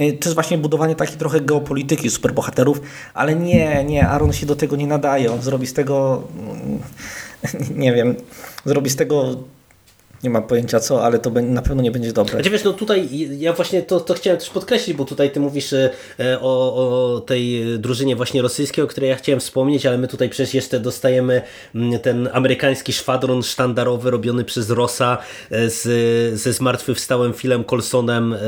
y, 0.00 0.12
to 0.12 0.28
jest 0.28 0.34
właśnie 0.34 0.58
budowanie 0.58 0.94
takiej 0.94 1.16
trochę 1.16 1.40
geopolityki 1.40 2.10
superbohaterów, 2.10 2.80
ale 3.14 3.34
nie, 3.34 3.84
nie, 3.84 4.08
Aaron 4.08 4.32
się 4.32 4.46
do 4.46 4.56
tego 4.56 4.76
nie 4.76 4.86
nadaje. 4.86 5.32
On 5.32 5.42
zrobi 5.42 5.66
z 5.66 5.72
tego 5.72 5.87
tego, 5.88 6.22
nie 7.84 7.92
wiem, 7.92 8.14
zrobi 8.64 8.90
z 8.90 8.96
tego 8.96 9.36
nie 10.22 10.30
mam 10.30 10.42
pojęcia 10.42 10.80
co, 10.80 11.04
ale 11.04 11.18
to 11.18 11.30
na 11.30 11.62
pewno 11.62 11.82
nie 11.82 11.90
będzie 11.90 12.12
dobre. 12.12 12.32
Znaczy 12.32 12.50
wiesz, 12.50 12.64
no 12.64 12.72
tutaj 12.72 13.08
ja 13.38 13.52
właśnie 13.52 13.82
to, 13.82 14.00
to 14.00 14.14
chciałem 14.14 14.38
też 14.38 14.50
podkreślić, 14.50 14.96
bo 14.96 15.04
tutaj 15.04 15.30
ty 15.30 15.40
mówisz 15.40 15.72
e, 15.72 15.90
o, 16.40 16.74
o 16.74 17.20
tej 17.20 17.64
drużynie 17.78 18.16
właśnie 18.16 18.42
rosyjskiej, 18.42 18.84
o 18.84 18.86
której 18.86 19.10
ja 19.10 19.16
chciałem 19.16 19.40
wspomnieć, 19.40 19.86
ale 19.86 19.98
my 19.98 20.08
tutaj 20.08 20.28
przecież 20.28 20.54
jeszcze 20.54 20.80
dostajemy 20.80 21.42
mm, 21.74 21.98
ten 21.98 22.28
amerykański 22.32 22.92
szwadron 22.92 23.42
sztandarowy 23.42 24.10
robiony 24.10 24.44
przez 24.44 24.70
Rosa 24.70 25.18
e, 25.50 25.70
z, 25.70 25.84
ze 26.40 26.52
zmartwychwstałym 26.52 27.34
Philem 27.34 27.64
Colsonem 27.64 28.32
e, 28.32 28.38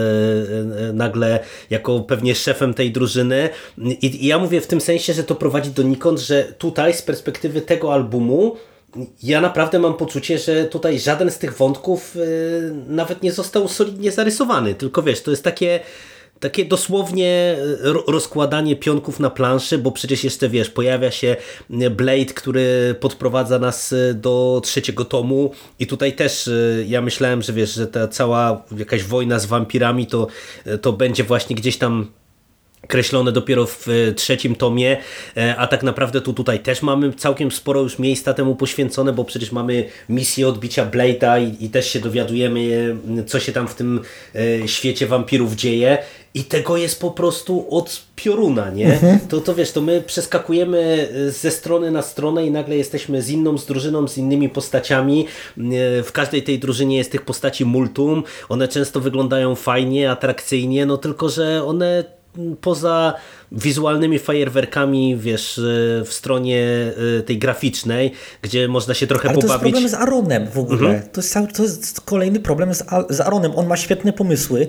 nagle 0.93 1.41
jako 1.71 2.01
pewnie 2.01 2.35
szefem 2.35 2.75
tej 2.75 2.93
drużyny 2.93 3.49
I, 3.79 4.25
i 4.25 4.27
ja 4.27 4.39
mówię 4.39 4.61
w 4.61 4.67
tym 4.67 4.81
sensie, 4.81 5.13
że 5.13 5.25
to 5.25 5.35
prowadzi 5.35 5.71
donikąd, 5.71 6.21
że 6.21 6.45
tutaj 6.59 6.95
z 6.95 7.03
perspektywy 7.03 7.61
tego 7.61 7.95
albumu 7.95 8.57
ja 9.23 9.41
naprawdę 9.41 9.79
mam 9.79 9.95
poczucie, 9.95 10.39
że 10.39 10.65
tutaj 10.65 11.01
żaden 11.01 11.31
z 11.31 11.39
tych 11.39 11.57
wątków 11.57 12.17
y, 12.17 12.73
nawet 12.87 13.23
nie 13.23 13.33
został 13.33 13.69
solidnie 13.69 14.13
zarysowany, 14.13 14.75
tylko 14.75 15.03
wiesz, 15.03 15.23
to 15.23 15.31
jest 15.31 15.45
takie 15.45 15.81
takie 16.41 16.65
dosłownie 16.65 17.57
y, 18.09 18.13
rozkładanie 18.13 18.77
pionków 18.77 19.21
na 19.21 19.31
planszy, 19.31 19.79
bo 19.79 19.93
przecież 19.93 20.25
jeszcze 20.25 20.49
wiesz, 20.49 20.71
pojawia 20.71 21.11
się 21.11 21.37
Blade, 21.71 22.25
który 22.25 22.95
podprowadza 23.01 23.59
nas 23.59 23.93
y, 23.93 24.15
do 24.15 24.61
trzeciego 24.65 25.05
tomu. 25.05 25.53
I 25.79 25.87
tutaj 25.87 26.13
też 26.13 26.51
ja 26.87 27.01
myślałem, 27.01 27.43
że 27.43 27.53
wiesz, 27.53 27.75
że 27.75 27.87
ta 27.87 28.09
cała 28.09 28.65
jakaś 28.77 29.05
wojna 29.05 29.39
z 29.39 29.47
wampirami 29.47 30.07
to, 30.07 30.27
to 30.83 30.93
będzie 30.93 31.25
właśnie 31.25 31.57
gdzieś 31.57 31.79
tam 31.79 32.07
kreślone 32.89 33.33
dopiero 33.33 33.67
w 33.67 33.89
e, 33.89 34.13
trzecim 34.13 34.55
tomie, 34.55 34.97
e, 35.37 35.57
a 35.57 35.67
tak 35.67 35.83
naprawdę 35.83 36.21
tu 36.21 36.33
tutaj 36.33 36.61
też 36.61 36.83
mamy 36.83 37.13
całkiem 37.13 37.51
sporo 37.51 37.81
już 37.81 37.99
miejsca 37.99 38.35
temu 38.35 38.55
poświęcone, 38.55 39.13
bo 39.13 39.25
przecież 39.25 39.53
mamy 39.53 39.85
misję 40.09 40.49
odbicia 40.49 40.87
Blade'a 40.87 41.43
i, 41.43 41.65
i, 41.65 41.71
też 41.71 41.91
się 41.91 42.01
dowiadujemy, 42.01 42.61
e, 43.19 43.25
co 43.25 43.41
się 43.41 43.53
tam 43.53 43.69
w 43.69 43.75
tym 43.75 44.01
świecie 44.67 45.07
wampirów 45.07 45.55
dzieje 45.55 45.99
i 46.35 46.45
tego 46.45 46.77
jest 46.77 47.01
po 47.01 47.11
prostu 47.11 47.67
od 47.71 48.03
pioruna, 48.17 48.71
nie? 48.71 48.93
Mhm. 48.93 49.21
To, 49.29 49.41
to 49.41 49.55
wiesz, 49.55 49.73
to 49.73 49.81
my 49.81 50.03
przeskakujemy 50.07 51.09
ze 51.29 51.51
strony 51.51 51.91
na 51.91 52.03
stronę 52.03 52.47
i 52.47 52.51
nagle 52.51 52.77
jesteśmy 52.77 53.23
z 53.23 53.31
inną 53.31 53.59
z 53.59 53.67
drużyną, 53.67 54.09
z 54.09 54.19
innymi 54.19 54.49
postaciami. 54.49 55.27
W 56.05 56.09
każdej 56.13 56.43
tej 56.43 56.59
drużynie 56.59 56.97
jest 56.97 57.13
tych 57.13 57.23
postaci 57.23 57.65
multum. 57.65 58.23
One 58.49 58.69
często 58.69 59.01
wyglądają 59.01 59.55
fajnie, 59.55 60.11
atrakcyjnie, 60.11 60.87
no 60.87 60.97
tylko, 60.97 61.29
że 61.29 61.65
one 61.65 62.20
poza 62.61 63.15
wizualnymi 63.53 64.19
fajerwerkami, 64.19 65.17
wiesz, 65.17 65.59
e, 65.59 65.63
w 66.05 66.13
stronie 66.13 66.93
e, 67.19 67.23
tej 67.23 67.39
graficznej, 67.39 68.13
gdzie 68.43 68.69
można 68.69 68.95
się 68.95 69.07
trochę 69.07 69.29
Ale 69.29 69.39
pobawić. 69.39 69.61
to 69.61 69.67
jest 69.67 69.73
problem 69.73 69.89
z 69.89 69.95
Aaronem 69.95 70.47
w 70.47 70.59
ogóle. 70.59 70.91
Mhm. 70.91 71.09
To, 71.13 71.21
jest, 71.21 71.37
to 71.57 71.63
jest 71.63 72.01
kolejny 72.01 72.41
problem 72.41 72.75
z, 72.75 72.85
z 73.11 73.21
Aaronem. 73.21 73.53
On 73.57 73.67
ma 73.67 73.77
świetne 73.77 74.13
pomysły, 74.13 74.69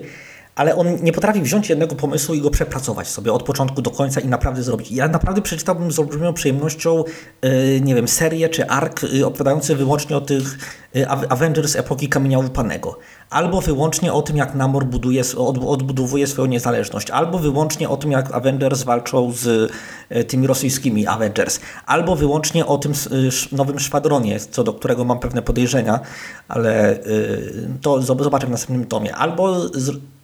ale 0.56 0.76
on 0.76 0.88
nie 1.02 1.12
potrafi 1.12 1.42
wziąć 1.42 1.70
jednego 1.70 1.96
pomysłu 1.96 2.36
i 2.36 2.42
go 2.42 2.50
przepracować 2.50 3.08
sobie 3.08 3.34
od 3.34 3.44
początku 3.44 3.82
do 3.82 3.92
końca 3.92 4.22
i 4.22 4.28
naprawdę 4.28 4.64
zrobić. 4.64 4.92
Ja 4.92 5.08
naprawdę 5.08 5.42
przeczytałbym 5.42 5.92
z 5.92 6.00
olbrzymią 6.00 6.34
przyjemnością, 6.34 7.04
yy, 7.42 7.82
nie 7.82 7.96
wiem, 7.96 8.08
serię 8.08 8.50
czy 8.50 8.68
ark 8.68 9.04
yy, 9.04 9.26
opowiadający 9.26 9.76
wyłącznie 9.76 10.18
o 10.18 10.22
tych 10.22 10.58
yy, 10.94 11.10
Avengers 11.10 11.76
epoki 11.76 12.10
Kamienia 12.10 12.40
Łupanego. 12.40 12.98
Albo 13.32 13.62
wyłącznie 13.62 14.14
o 14.14 14.22
tym, 14.22 14.38
jak 14.38 14.56
Namor 14.56 14.86
buduje, 14.86 15.22
od, 15.38 15.58
odbudowuje 15.66 16.28
swoją 16.28 16.48
niezależność. 16.48 17.10
Albo 17.10 17.40
wyłącznie 17.40 17.90
o 17.90 17.98
tym, 17.98 18.12
jak 18.12 18.34
Avengers 18.34 18.84
walczą 18.84 19.32
z 19.32 19.72
y, 20.12 20.24
tymi 20.24 20.48
rosyjskimi 20.48 21.08
Avengers. 21.08 21.60
Albo 21.86 22.16
wyłącznie 22.16 22.66
o 22.66 22.78
tym 22.78 22.92
y, 22.92 23.56
nowym 23.56 23.80
szwadronie, 23.80 24.40
co 24.40 24.64
do 24.64 24.74
którego 24.74 25.06
mam 25.06 25.20
pewne 25.20 25.42
podejrzenia, 25.42 26.00
ale 26.48 27.00
y, 27.00 27.70
to 27.82 28.02
zobaczę 28.02 28.48
w 28.48 28.50
następnym 28.50 28.86
tomie. 28.86 29.16
Albo 29.16 29.70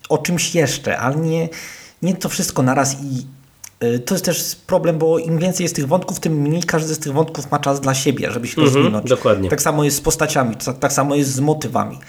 o 0.09 0.17
czymś 0.17 0.55
jeszcze, 0.55 0.97
ale 0.97 1.15
nie, 1.15 1.49
nie 2.01 2.15
to 2.15 2.29
wszystko 2.29 2.63
naraz 2.63 2.97
i 3.03 3.25
y, 3.85 3.99
to 3.99 4.15
jest 4.15 4.25
też 4.25 4.55
problem, 4.55 4.97
bo 4.97 5.19
im 5.19 5.37
więcej 5.37 5.63
jest 5.63 5.75
tych 5.75 5.87
wątków, 5.87 6.19
tym 6.19 6.33
mniej 6.41 6.63
każdy 6.63 6.95
z 6.95 6.99
tych 6.99 7.13
wątków 7.13 7.51
ma 7.51 7.59
czas 7.59 7.81
dla 7.81 7.93
siebie, 7.93 8.31
żeby 8.31 8.47
się 8.47 8.61
rozwinąć. 8.61 8.87
Mhm, 8.87 9.05
dokładnie. 9.05 9.49
Tak 9.49 9.61
samo 9.61 9.83
jest 9.83 9.97
z 9.97 10.01
postaciami, 10.01 10.55
tak, 10.55 10.79
tak 10.79 10.93
samo 10.93 11.15
jest 11.15 11.31
z 11.31 11.39
motywami. 11.39 11.99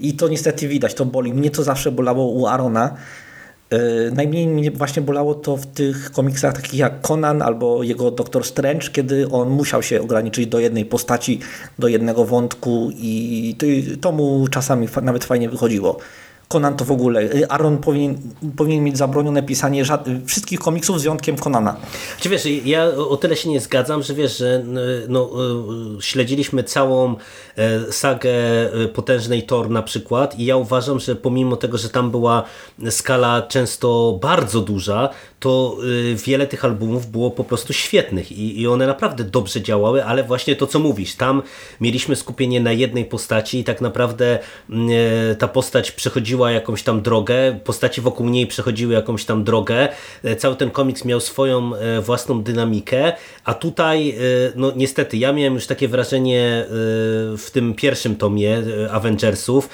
I 0.00 0.14
to 0.14 0.28
niestety 0.28 0.68
widać, 0.68 0.94
to 0.94 1.04
boli. 1.04 1.34
Mnie 1.34 1.50
to 1.50 1.62
zawsze 1.62 1.92
bolało 1.92 2.24
u 2.26 2.46
Arona. 2.46 2.94
Yy, 3.70 4.10
najmniej 4.14 4.46
mnie 4.46 4.70
właśnie 4.70 5.02
bolało 5.02 5.34
to 5.34 5.56
w 5.56 5.66
tych 5.66 6.12
komiksach 6.12 6.54
takich 6.54 6.74
jak 6.74 7.00
Conan 7.00 7.42
albo 7.42 7.82
jego 7.82 8.10
Doktor 8.10 8.44
Strange, 8.44 8.88
kiedy 8.92 9.28
on 9.28 9.50
musiał 9.50 9.82
się 9.82 10.02
ograniczyć 10.02 10.46
do 10.46 10.58
jednej 10.58 10.84
postaci, 10.84 11.40
do 11.78 11.88
jednego 11.88 12.24
wątku 12.24 12.90
i 12.94 13.56
to, 13.58 13.66
to 14.00 14.12
mu 14.12 14.48
czasami 14.48 14.88
nawet 15.02 15.24
fajnie 15.24 15.48
wychodziło. 15.48 15.98
Conan 16.48 16.76
to 16.76 16.84
w 16.84 16.90
ogóle. 16.90 17.20
Y, 17.20 17.50
Aaron 17.50 17.78
powinien, 17.78 18.18
powinien 18.56 18.84
mieć 18.84 18.98
zabronione 18.98 19.42
pisanie 19.42 19.84
wszystkich 20.26 20.60
komiksów 20.60 21.00
z 21.00 21.02
wyjątkiem 21.02 21.36
Conana. 21.36 21.76
Czy 22.20 22.28
wiesz, 22.28 22.46
ja 22.64 22.84
o 22.84 23.16
tyle 23.16 23.36
się 23.36 23.48
nie 23.48 23.60
zgadzam, 23.60 24.02
że 24.02 24.14
wiesz, 24.14 24.38
że 24.38 24.64
no, 25.08 25.30
y, 25.98 26.02
śledziliśmy 26.02 26.64
całą 26.64 27.16
e, 27.56 27.92
sagę 27.92 28.30
e, 28.30 28.88
potężnej 28.88 29.42
Thor 29.42 29.70
na 29.70 29.82
przykład 29.82 30.38
i 30.38 30.44
ja 30.44 30.56
uważam, 30.56 31.00
że 31.00 31.16
pomimo 31.16 31.56
tego, 31.56 31.78
że 31.78 31.88
tam 31.88 32.10
była 32.10 32.42
skala 32.90 33.42
często 33.42 34.18
bardzo 34.22 34.60
duża, 34.60 35.08
to 35.40 35.76
y, 35.84 36.14
wiele 36.14 36.46
tych 36.46 36.64
albumów 36.64 37.06
było 37.06 37.30
po 37.30 37.44
prostu 37.44 37.72
świetnych 37.72 38.32
i, 38.32 38.60
i 38.60 38.68
one 38.68 38.86
naprawdę 38.86 39.24
dobrze 39.24 39.62
działały, 39.62 40.04
ale 40.04 40.24
właśnie 40.24 40.56
to 40.56 40.66
co 40.66 40.78
mówisz, 40.78 41.14
tam 41.14 41.42
mieliśmy 41.80 42.16
skupienie 42.16 42.60
na 42.60 42.72
jednej 42.72 43.04
postaci 43.04 43.58
i 43.58 43.64
tak 43.64 43.80
naprawdę 43.80 44.38
ta 45.38 45.48
postać 45.48 45.92
przechodziła 45.92 46.37
przechodziła 46.38 46.50
jakąś 46.52 46.82
tam 46.82 47.02
drogę, 47.02 47.58
postaci 47.64 48.00
wokół 48.00 48.28
niej 48.28 48.46
przechodziły 48.46 48.94
jakąś 48.94 49.24
tam 49.24 49.44
drogę, 49.44 49.88
cały 50.38 50.56
ten 50.56 50.70
komiks 50.70 51.04
miał 51.04 51.20
swoją 51.20 51.72
własną 52.02 52.42
dynamikę, 52.42 53.12
a 53.44 53.54
tutaj 53.54 54.14
no 54.56 54.72
niestety 54.76 55.16
ja 55.16 55.32
miałem 55.32 55.54
już 55.54 55.66
takie 55.66 55.88
wrażenie 55.88 56.64
w 57.38 57.48
tym 57.52 57.74
pierwszym 57.74 58.16
tomie 58.16 58.62
Avengersów, 58.90 59.68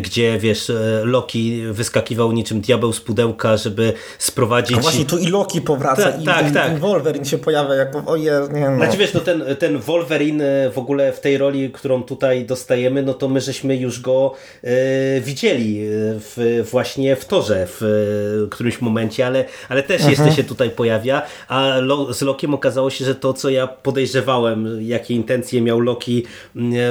gdzie 0.00 0.38
wiesz, 0.38 0.72
Loki 1.04 1.62
wyskakiwał 1.70 2.32
niczym 2.32 2.60
diabeł 2.60 2.92
z 2.92 3.00
pudełka, 3.00 3.56
żeby 3.56 3.92
sprowadzić... 4.18 4.78
A 4.78 4.80
właśnie 4.80 5.04
tu 5.04 5.18
i 5.18 5.26
Loki 5.26 5.60
powraca 5.60 6.02
tak, 6.02 6.22
i, 6.22 6.24
tak, 6.24 6.50
i, 6.50 6.52
tak. 6.52 6.72
i 6.72 6.76
Wolverine 6.76 7.24
się 7.24 7.38
pojawia 7.38 7.74
jako 7.74 8.02
oje, 8.06 8.40
nie 8.52 8.70
no. 8.70 8.76
Znaczy 8.76 8.98
wiesz, 8.98 9.14
no 9.14 9.20
ten, 9.20 9.44
ten 9.58 9.78
Wolverine 9.78 10.70
w 10.74 10.78
ogóle 10.78 11.12
w 11.12 11.20
tej 11.20 11.38
roli, 11.38 11.70
którą 11.70 12.02
tutaj 12.02 12.44
dostajemy, 12.44 13.02
no 13.02 13.14
to 13.14 13.28
my 13.28 13.40
żeśmy 13.40 13.76
już 13.76 14.00
go 14.00 14.34
e, 14.64 15.20
widzieli 15.20 15.88
w, 16.14 16.66
właśnie 16.70 17.16
w 17.16 17.24
torze 17.24 17.66
w 17.66 17.82
e, 17.82 18.48
którymś 18.50 18.80
momencie, 18.80 19.26
ale, 19.26 19.44
ale 19.68 19.82
też 19.82 20.00
mhm. 20.00 20.10
jeszcze 20.10 20.36
się 20.36 20.48
tutaj 20.48 20.70
pojawia, 20.70 21.22
a 21.48 21.78
Lo, 21.80 22.14
z 22.14 22.22
Lokiem 22.22 22.54
okazało 22.54 22.90
się, 22.90 23.04
że 23.04 23.14
to 23.14 23.32
co 23.32 23.50
ja 23.50 23.66
podejrzewałem, 23.66 24.78
jakie 24.82 25.14
intencje 25.14 25.62
miał 25.62 25.80
Loki 25.80 26.24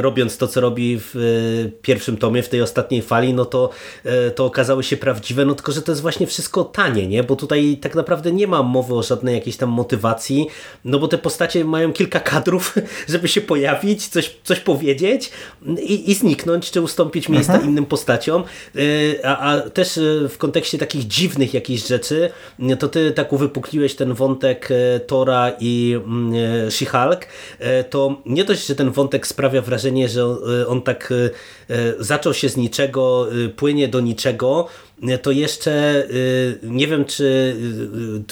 robiąc 0.02 0.38
to 0.38 0.48
co 0.48 0.62
robi 0.62 1.00
w 1.00 1.16
e, 1.16 1.70
pierwszym 1.82 2.18
tomie, 2.18 2.44
w 2.44 2.50
tej 2.50 2.62
ostatniej 2.62 3.02
fali, 3.02 3.34
no 3.34 3.46
to, 3.46 3.70
e, 4.04 4.32
to 4.32 4.46
okazały 4.46 4.84
się 4.84 4.98
prawdziwe, 4.98 5.46
no 5.46 5.56
tylko, 5.56 5.72
że 5.72 5.82
to 5.82 5.92
jest 5.92 6.02
właśnie 6.02 6.28
wszystko 6.28 6.64
tanie, 6.64 7.08
nie? 7.08 7.24
Bo 7.24 7.36
tutaj 7.36 7.78
tak 7.82 7.96
naprawdę 7.96 8.32
nie 8.32 8.48
ma 8.48 8.64
mowy 8.64 8.96
o 8.96 9.04
żadnej 9.04 9.36
jakiejś 9.36 9.58
tam 9.58 9.70
motywacji, 9.70 10.48
no 10.86 11.00
bo 11.00 11.08
te 11.08 11.18
postacie 11.18 11.66
mają 11.66 11.94
kilka 11.94 12.20
kadrów, 12.20 12.76
żeby 13.10 13.28
się 13.28 13.42
pojawić, 13.42 14.08
coś, 14.08 14.36
coś 14.44 14.60
powiedzieć 14.60 15.32
i, 15.80 16.12
i 16.12 16.16
zniknąć, 16.16 16.72
czy 16.72 16.82
ustąpić 16.82 17.30
miejsca 17.30 17.54
Aha. 17.54 17.66
innym 17.66 17.86
postaciom. 17.86 18.44
E, 19.08 19.26
a, 19.26 19.38
a 19.38 19.70
też 19.70 19.98
e, 19.98 20.30
w 20.30 20.38
kontekście 20.38 20.78
takich 20.78 21.08
dziwnych 21.08 21.54
jakichś 21.54 21.88
rzeczy, 21.88 22.30
to 22.80 22.88
ty 22.88 23.12
tak 23.12 23.34
uwypukliłeś 23.34 23.96
ten 23.96 24.14
wątek 24.14 24.70
e, 24.72 25.00
Tora 25.00 25.52
i 25.60 25.96
mm, 25.96 26.32
She-Hulk, 26.70 27.26
to 27.90 28.22
nie 28.26 28.44
dość, 28.44 28.68
że 28.68 28.76
ten 28.76 28.92
wątek 28.92 29.28
sprawia 29.28 29.62
wrażenie, 29.62 30.10
że 30.10 30.26
on 30.68 30.82
tak 30.82 31.14
zaczął 32.00 32.34
się 32.34 32.50
z 32.50 32.58
niczego, 32.58 33.28
płynie 33.56 33.88
do 33.88 34.00
niczego, 34.00 34.68
to 35.22 35.32
jeszcze 35.32 36.04
y, 36.12 36.60
nie 36.64 36.88
wiem, 36.88 37.06
czy 37.06 37.56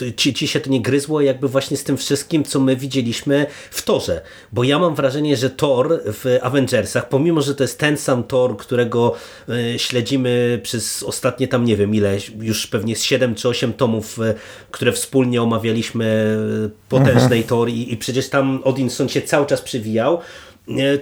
y, 0.01 0.13
ci, 0.13 0.33
ci 0.33 0.47
się 0.47 0.59
to 0.59 0.69
nie 0.69 0.81
gryzło 0.81 1.21
jakby 1.21 1.47
właśnie 1.47 1.77
z 1.77 1.83
tym 1.83 1.97
wszystkim, 1.97 2.43
co 2.43 2.59
my 2.59 2.75
widzieliśmy 2.75 3.45
w 3.71 3.81
Torze. 3.83 4.21
Bo 4.51 4.63
ja 4.63 4.79
mam 4.79 4.95
wrażenie, 4.95 5.37
że 5.37 5.49
Thor 5.49 6.01
w 6.05 6.39
Avengersach, 6.41 7.09
pomimo, 7.09 7.41
że 7.41 7.55
to 7.55 7.63
jest 7.63 7.79
ten 7.79 7.97
sam 7.97 8.23
Thor, 8.23 8.57
którego 8.57 9.15
y, 9.49 9.79
śledzimy 9.79 10.59
przez 10.63 11.03
ostatnie 11.03 11.47
tam 11.47 11.65
nie 11.65 11.77
wiem 11.77 11.95
ile, 11.95 12.17
już 12.39 12.67
pewnie 12.67 12.95
z 12.95 13.03
7 13.03 13.35
czy 13.35 13.49
8 13.49 13.73
tomów, 13.73 14.19
które 14.71 14.91
wspólnie 14.91 15.41
omawialiśmy 15.41 16.37
potężnej 16.89 17.39
mhm. 17.39 17.43
Thor 17.43 17.69
i, 17.69 17.93
i 17.93 17.97
przecież 17.97 18.29
tam 18.29 18.61
Odinson 18.63 19.09
się 19.09 19.21
cały 19.21 19.45
czas 19.45 19.61
przywijał, 19.61 20.19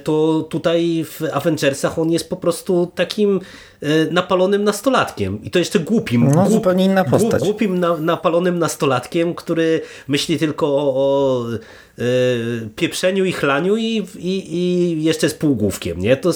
to 0.04 0.48
tutaj 0.50 1.06
w 1.06 1.22
Avengersach 1.34 2.00
on 2.00 2.12
jest 2.12 2.30
po 2.30 2.36
prostu 2.36 2.92
takim 2.96 3.40
E, 3.84 4.12
napalonym 4.12 4.64
nastolatkiem. 4.64 5.44
I 5.44 5.52
to 5.52 5.60
jeszcze 5.60 5.80
głupim. 5.80 6.28
No, 6.28 6.42
głup, 6.42 6.54
zupełnie 6.54 6.86
inna 6.86 7.04
postać. 7.04 7.44
Głupim, 7.44 7.80
na, 7.80 7.98
napalonym 7.98 8.60
nastolatkiem, 8.60 9.36
który 9.36 9.82
myśli 10.08 10.40
tylko 10.40 10.68
o, 10.68 10.94
o 10.96 11.46
e, 11.54 11.60
pieprzeniu 12.76 13.26
i 13.26 13.32
chlaniu 13.32 13.78
i, 13.78 14.08
i, 14.20 14.56
i 14.56 15.04
jeszcze 15.04 15.30
z 15.30 15.34
półgłówkiem. 15.34 16.00
Nie? 16.00 16.18
To 16.18 16.32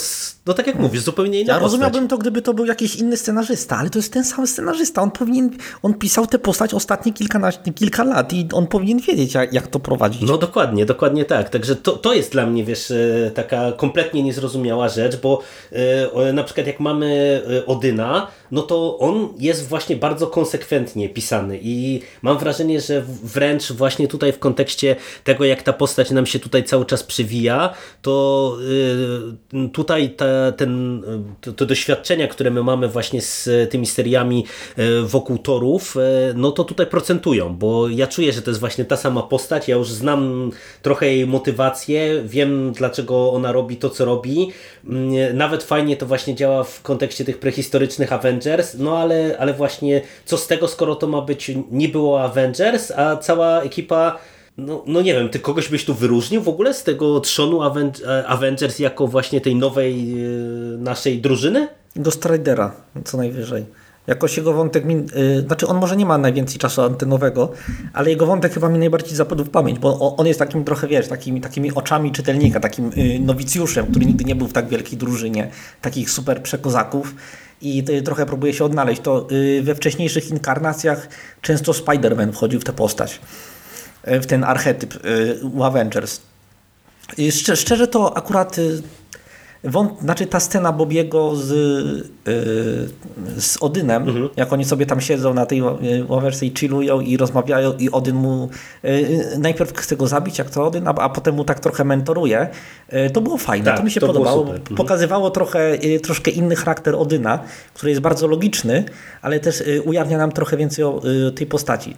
no 0.46 0.54
tak 0.54 0.68
jak 0.68 0.80
mówisz, 0.80 1.02
zupełnie 1.02 1.42
inna 1.42 1.54
Ja 1.54 1.60
postać. 1.60 1.72
rozumiałbym 1.72 2.08
to, 2.08 2.18
gdyby 2.18 2.42
to 2.42 2.54
był 2.54 2.66
jakiś 2.66 2.96
inny 2.96 3.18
scenarzysta, 3.18 3.78
ale 3.78 3.90
to 3.90 4.00
jest 4.00 4.14
ten 4.14 4.24
sam 4.24 4.48
scenarzysta. 4.48 5.02
On 5.02 5.12
powinien, 5.12 5.50
on 5.82 5.94
pisał 5.94 6.28
tę 6.28 6.40
postać 6.40 6.74
ostatnie 6.74 7.14
kilkanaście, 7.14 7.74
kilka 7.74 8.04
lat 8.04 8.34
i 8.34 8.48
on 8.54 8.68
powinien 8.68 9.00
wiedzieć, 9.00 9.34
jak, 9.34 9.54
jak 9.54 9.68
to 9.68 9.80
prowadzić. 9.80 10.22
No 10.22 10.38
dokładnie, 10.38 10.86
dokładnie 10.86 11.26
tak. 11.26 11.50
Także 11.50 11.76
to, 11.76 11.92
to 11.92 12.14
jest 12.14 12.32
dla 12.32 12.46
mnie, 12.46 12.64
wiesz, 12.64 12.92
e, 12.92 13.32
taka 13.34 13.72
kompletnie 13.72 14.24
niezrozumiała 14.24 14.90
rzecz, 14.90 15.18
bo 15.22 15.42
na 16.34 16.44
przykład 16.44 16.68
jak 16.68 16.80
mamy 16.80 17.38
Y, 17.50 17.66
Odyna, 17.66 18.28
no 18.51 18.62
to 18.62 18.98
on 18.98 19.30
jest 19.39 19.68
właśnie 19.68 19.96
bardzo 19.96 20.27
konsekwentnie 20.27 21.10
pisany 21.10 21.60
i 21.62 22.01
mam 22.22 22.38
wrażenie, 22.38 22.82
że 22.82 23.04
wręcz 23.24 23.72
właśnie 23.72 24.08
tutaj 24.08 24.34
w 24.34 24.39
kontekście 24.39 24.96
tego, 25.24 25.46
jak 25.46 25.63
ta 25.63 25.74
postać 25.74 26.12
nam 26.12 26.25
się 26.25 26.39
tutaj 26.39 26.63
cały 26.63 26.86
czas 26.86 27.04
przywija, 27.04 27.74
to 28.01 28.58
y, 29.54 29.70
tutaj 29.70 30.10
ta, 30.10 30.51
ten, 30.51 31.04
to, 31.42 31.54
to 31.54 31.66
doświadczenia, 31.66 32.27
które 32.27 32.51
my 32.51 32.63
mamy 32.63 32.88
właśnie 32.88 33.22
z 33.22 33.50
tymi 33.72 33.86
seriami 33.86 34.46
y, 34.80 35.01
wokół 35.01 35.38
torów, 35.38 35.96
no 36.36 36.51
to 36.51 36.63
tutaj 36.63 36.88
procentują, 36.88 37.56
bo 37.56 37.89
ja 37.89 38.08
czuję, 38.08 38.34
że 38.34 38.42
to 38.42 38.51
jest 38.51 38.60
właśnie 38.60 38.86
ta 38.86 38.98
sama 38.98 39.24
postać, 39.24 39.68
ja 39.68 39.75
już 39.75 39.92
znam 39.92 40.51
trochę 40.82 41.06
jej 41.08 41.27
motywację, 41.27 42.22
wiem 42.25 42.72
dlaczego 42.72 43.32
ona 43.32 43.51
robi 43.51 43.77
to, 43.77 43.89
co 43.89 44.06
robi, 44.06 44.51
mm, 44.86 45.38
nawet 45.38 45.63
fajnie 45.63 45.98
to 45.98 46.06
właśnie 46.06 46.36
działa 46.36 46.63
w 46.63 46.82
kontekście 46.82 47.25
tych 47.25 47.39
prehistorycznych 47.39 48.13
Avengers, 48.38 48.75
no 48.79 48.98
ale, 48.98 49.36
ale 49.39 49.53
właśnie 49.53 50.02
co 50.26 50.38
z 50.38 50.47
tego, 50.47 50.67
skoro 50.67 50.95
to 50.95 51.08
ma 51.08 51.21
być 51.21 51.52
nie 51.71 51.89
było 51.89 52.23
Avengers, 52.23 52.91
a 52.91 53.17
cała 53.17 53.62
ekipa 53.62 54.17
no, 54.58 54.84
no 54.88 55.02
nie 55.02 55.13
wiem, 55.13 55.30
ty 55.30 55.39
kogoś 55.39 55.69
byś 55.69 55.86
tu 55.86 55.93
wyróżnił 55.93 56.41
w 56.41 56.47
ogóle 56.47 56.73
z 56.73 56.84
tego 56.84 57.19
trzonu 57.19 57.62
e, 57.63 58.28
Avengers 58.28 58.80
jako 58.80 59.08
właśnie 59.08 59.41
tej 59.41 59.56
nowej 59.56 60.13
e, 60.13 60.28
naszej 60.78 61.21
drużyny? 61.21 61.67
Do 61.95 62.12
Stridera, 62.12 62.71
co 63.06 63.17
najwyżej. 63.17 63.65
Jakoś 64.08 64.38
jego 64.38 64.54
wątek, 64.54 64.86
mi, 64.86 64.95
yy, 64.95 65.41
znaczy 65.41 65.67
on 65.67 65.78
może 65.78 65.95
nie 65.95 66.06
ma 66.06 66.17
najwięcej 66.17 66.58
czasu 66.58 66.82
antenowego, 66.82 67.52
ale 67.93 68.10
jego 68.10 68.26
wątek 68.26 68.54
chyba 68.54 68.69
mi 68.69 68.80
najbardziej 68.80 69.15
zapadł 69.15 69.43
w 69.43 69.50
pamięć, 69.50 69.80
bo 69.80 70.15
on 70.15 70.28
jest 70.28 70.39
takim 70.39 70.63
trochę, 70.63 70.88
wiesz, 70.88 71.08
takimi, 71.08 71.41
takimi 71.41 71.73
oczami 71.73 72.12
czytelnika, 72.12 72.60
takim 72.60 72.91
yy, 72.95 73.19
nowicjuszem, 73.19 73.88
który 73.88 74.06
nigdy 74.06 74.23
nie 74.23 74.36
był 74.36 74.47
w 74.47 74.54
tak 74.54 74.67
wielkiej 74.67 74.97
drużynie, 74.97 75.50
takich 75.82 76.10
super 76.10 76.43
przekozaków 76.43 77.15
i 77.62 77.84
y, 77.89 78.02
trochę 78.02 78.26
próbuje 78.26 78.54
się 78.54 78.65
odnaleźć. 78.65 79.02
To 79.02 79.28
yy, 79.32 79.62
we 79.63 79.76
wcześniejszych 79.76 80.30
inkarnacjach 80.30 81.08
często 81.41 81.72
Spider-Man 81.72 82.32
wchodził 82.32 82.60
w 82.60 82.63
tę 82.63 82.74
postać, 82.74 83.20
y, 84.08 84.20
w 84.20 84.26
ten 84.26 84.43
archetyp 84.43 85.06
y, 85.06 85.39
u 85.46 85.63
Avengers. 85.63 86.22
Szczerze 87.56 87.88
to 87.88 88.17
akurat 88.17 88.58
Wąt, 89.63 90.02
znaczy 90.02 90.26
ta 90.26 90.39
scena 90.39 90.72
Bobiego 90.72 91.36
z, 91.36 91.50
yy, 91.50 92.34
z 93.41 93.58
Odynem, 93.62 94.10
mhm. 94.10 94.30
jak 94.36 94.54
oni 94.54 94.65
sobie 94.65 94.86
tam 94.86 95.02
siedzą 95.02 95.34
na 95.34 95.46
tej 95.46 95.62
ławerce 96.08 96.46
i 96.46 96.54
chillują 96.60 97.00
i 97.00 97.17
rozmawiają 97.17 97.74
i 97.74 97.89
Odyn 97.89 98.15
mu 98.15 98.50
yy, 98.84 99.38
najpierw 99.38 99.78
chce 99.78 99.98
go 99.98 100.08
zabić 100.08 100.38
jak 100.38 100.50
to 100.50 100.67
Odyn, 100.67 100.88
a, 100.88 100.91
a 100.93 101.10
potem 101.10 101.36
mu 101.36 101.43
tak 101.43 101.60
trochę 101.60 101.84
mentoruje. 101.84 102.48
Yy, 102.91 103.10
to 103.10 103.22
było 103.22 103.38
fajne, 103.38 103.65
tak, 103.65 103.78
to 103.78 103.84
mi 103.84 103.91
się 103.91 104.00
to 104.00 104.08
podobało. 104.08 104.41
Mhm. 104.41 104.76
Pokazywało 104.76 105.30
trochę, 105.30 105.74
y, 105.86 106.00
troszkę 106.00 106.32
inny 106.32 106.56
charakter 106.56 106.96
Odyna, 106.96 107.39
który 107.74 107.89
jest 107.89 108.02
bardzo 108.02 108.28
logiczny, 108.28 108.84
ale 109.22 109.39
też 109.39 109.62
y, 109.62 109.82
ujawnia 109.82 110.17
nam 110.17 110.32
trochę 110.32 110.58
więcej 110.58 110.86
o 110.86 111.02
y, 111.28 111.32
tej 111.32 111.48
postaci. 111.48 111.96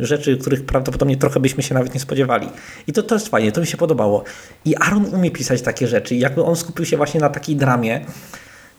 Rzeczy, 0.00 0.36
których 0.36 0.66
prawdopodobnie 0.66 1.16
trochę 1.16 1.40
byśmy 1.40 1.62
się 1.62 1.74
nawet 1.74 1.94
nie 1.94 2.00
spodziewali. 2.00 2.48
I 2.86 2.92
to, 2.92 3.02
to 3.02 3.14
jest 3.14 3.28
fajnie, 3.28 3.52
to 3.52 3.60
mi 3.60 3.66
się 3.66 3.76
podobało. 3.76 4.24
I 4.64 4.76
Aaron 4.76 5.14
umie 5.14 5.30
pisać 5.30 5.62
takie 5.62 5.86
rzeczy. 5.86 6.16
Jakby 6.16 6.42
on 6.42 6.56
skupił 6.56 6.73
się 6.82 6.96
właśnie 6.96 7.20
na 7.20 7.28
takiej 7.28 7.56
dramie, 7.56 8.06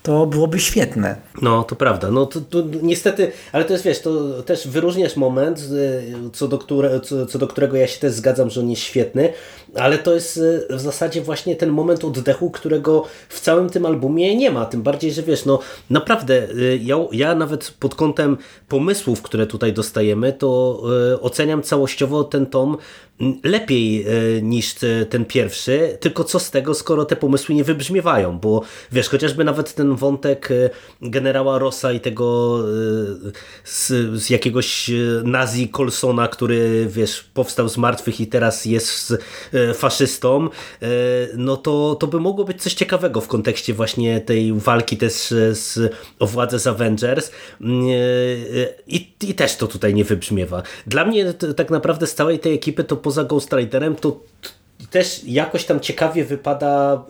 to 0.03 0.25
byłoby 0.25 0.59
świetne. 0.59 1.15
No, 1.41 1.63
to 1.63 1.75
prawda. 1.75 2.11
No, 2.11 2.25
to, 2.25 2.41
to, 2.41 2.63
niestety, 2.81 3.31
ale 3.51 3.65
to 3.65 3.73
jest, 3.73 3.85
wiesz, 3.85 4.01
to 4.01 4.43
też 4.43 4.67
wyróżniasz 4.67 5.15
moment, 5.15 5.69
co 6.33 6.47
do, 6.47 6.57
które, 6.57 6.99
co, 6.99 7.25
co 7.25 7.39
do 7.39 7.47
którego 7.47 7.77
ja 7.77 7.87
się 7.87 7.99
też 7.99 8.13
zgadzam, 8.13 8.49
że 8.49 8.61
on 8.61 8.69
jest 8.69 8.81
świetny, 8.81 9.33
ale 9.75 9.97
to 9.97 10.13
jest 10.13 10.41
w 10.69 10.79
zasadzie 10.79 11.21
właśnie 11.21 11.55
ten 11.55 11.69
moment 11.69 12.03
oddechu, 12.03 12.49
którego 12.49 13.05
w 13.29 13.39
całym 13.39 13.69
tym 13.69 13.85
albumie 13.85 14.35
nie 14.35 14.51
ma. 14.51 14.65
Tym 14.65 14.81
bardziej, 14.81 15.11
że 15.11 15.23
wiesz, 15.23 15.45
no 15.45 15.59
naprawdę, 15.89 16.47
ja, 16.81 16.95
ja 17.11 17.35
nawet 17.35 17.73
pod 17.79 17.95
kątem 17.95 18.37
pomysłów, 18.67 19.21
które 19.21 19.47
tutaj 19.47 19.73
dostajemy, 19.73 20.33
to 20.33 20.81
oceniam 21.21 21.63
całościowo 21.63 22.23
ten 22.23 22.45
tom 22.45 22.77
lepiej 23.43 24.05
e, 24.07 24.41
niż 24.41 24.75
ten 25.09 25.25
pierwszy, 25.25 25.97
tylko 25.99 26.23
co 26.23 26.39
z 26.39 26.51
tego, 26.51 26.73
skoro 26.73 27.05
te 27.05 27.15
pomysły 27.15 27.55
nie 27.55 27.63
wybrzmiewają, 27.63 28.39
bo 28.39 28.61
wiesz, 28.91 29.09
chociażby 29.09 29.43
nawet 29.43 29.73
ten 29.73 29.95
wątek 29.95 30.51
e, 30.51 30.69
generała 31.01 31.59
Rossa 31.59 31.91
i 31.91 31.99
tego 31.99 32.59
e, 32.59 33.31
z, 33.63 33.87
z 34.21 34.29
jakiegoś 34.29 34.91
nazi 35.23 35.69
Colsona, 35.69 36.27
który 36.27 36.87
wiesz, 36.89 37.23
powstał 37.33 37.69
z 37.69 37.77
martwych 37.77 38.21
i 38.21 38.27
teraz 38.27 38.65
jest 38.65 39.13
faszystą, 39.73 40.49
no 41.37 41.57
to, 41.57 41.95
to 41.99 42.07
by 42.07 42.19
mogło 42.19 42.45
być 42.45 42.61
coś 42.61 42.73
ciekawego 42.73 43.21
w 43.21 43.27
kontekście 43.27 43.73
właśnie 43.73 44.21
tej 44.21 44.53
walki 44.53 44.97
też 44.97 45.13
z, 45.51 45.93
o 46.19 46.27
władzę 46.27 46.59
z 46.59 46.67
Avengers. 46.67 47.31
I, 48.87 49.14
i 49.29 49.33
też 49.33 49.55
to 49.55 49.67
tutaj 49.67 49.93
nie 49.93 50.03
wybrzmiewa. 50.03 50.63
Dla 50.87 51.05
mnie 51.05 51.33
tak 51.33 51.69
naprawdę 51.69 52.07
z 52.07 52.15
całej 52.15 52.39
tej 52.39 52.53
ekipy 52.53 52.83
to 52.83 52.97
poza 52.97 53.23
Ghost 53.23 53.53
Riderem 53.53 53.95
to 53.95 54.19
też 54.91 55.21
jakoś 55.23 55.65
tam 55.65 55.79
ciekawie 55.79 56.25
wypada 56.25 57.03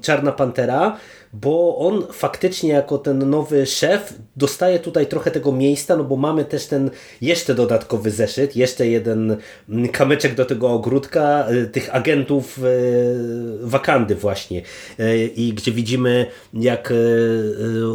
Czarna 0.00 0.32
Pantera, 0.32 0.98
bo 1.34 1.78
on 1.78 2.06
faktycznie 2.12 2.70
jako 2.70 2.98
ten 2.98 3.30
nowy 3.30 3.66
szef 3.66 4.14
dostaje 4.36 4.78
tutaj 4.78 5.06
trochę 5.06 5.30
tego 5.30 5.52
miejsca, 5.52 5.96
no 5.96 6.04
bo 6.04 6.16
mamy 6.16 6.44
też 6.44 6.66
ten 6.66 6.90
jeszcze 7.20 7.54
dodatkowy 7.54 8.10
zeszyt, 8.10 8.56
jeszcze 8.56 8.86
jeden 8.86 9.36
mm, 9.68 9.88
kamyczek 9.88 10.34
do 10.34 10.44
tego 10.44 10.70
ogródka 10.70 11.46
y, 11.50 11.66
tych 11.66 11.94
agentów 11.94 12.58
y, 12.58 13.58
Wakandy 13.60 14.14
właśnie 14.14 14.62
y, 15.00 15.30
i 15.36 15.52
gdzie 15.52 15.72
widzimy 15.72 16.26
jak 16.54 16.92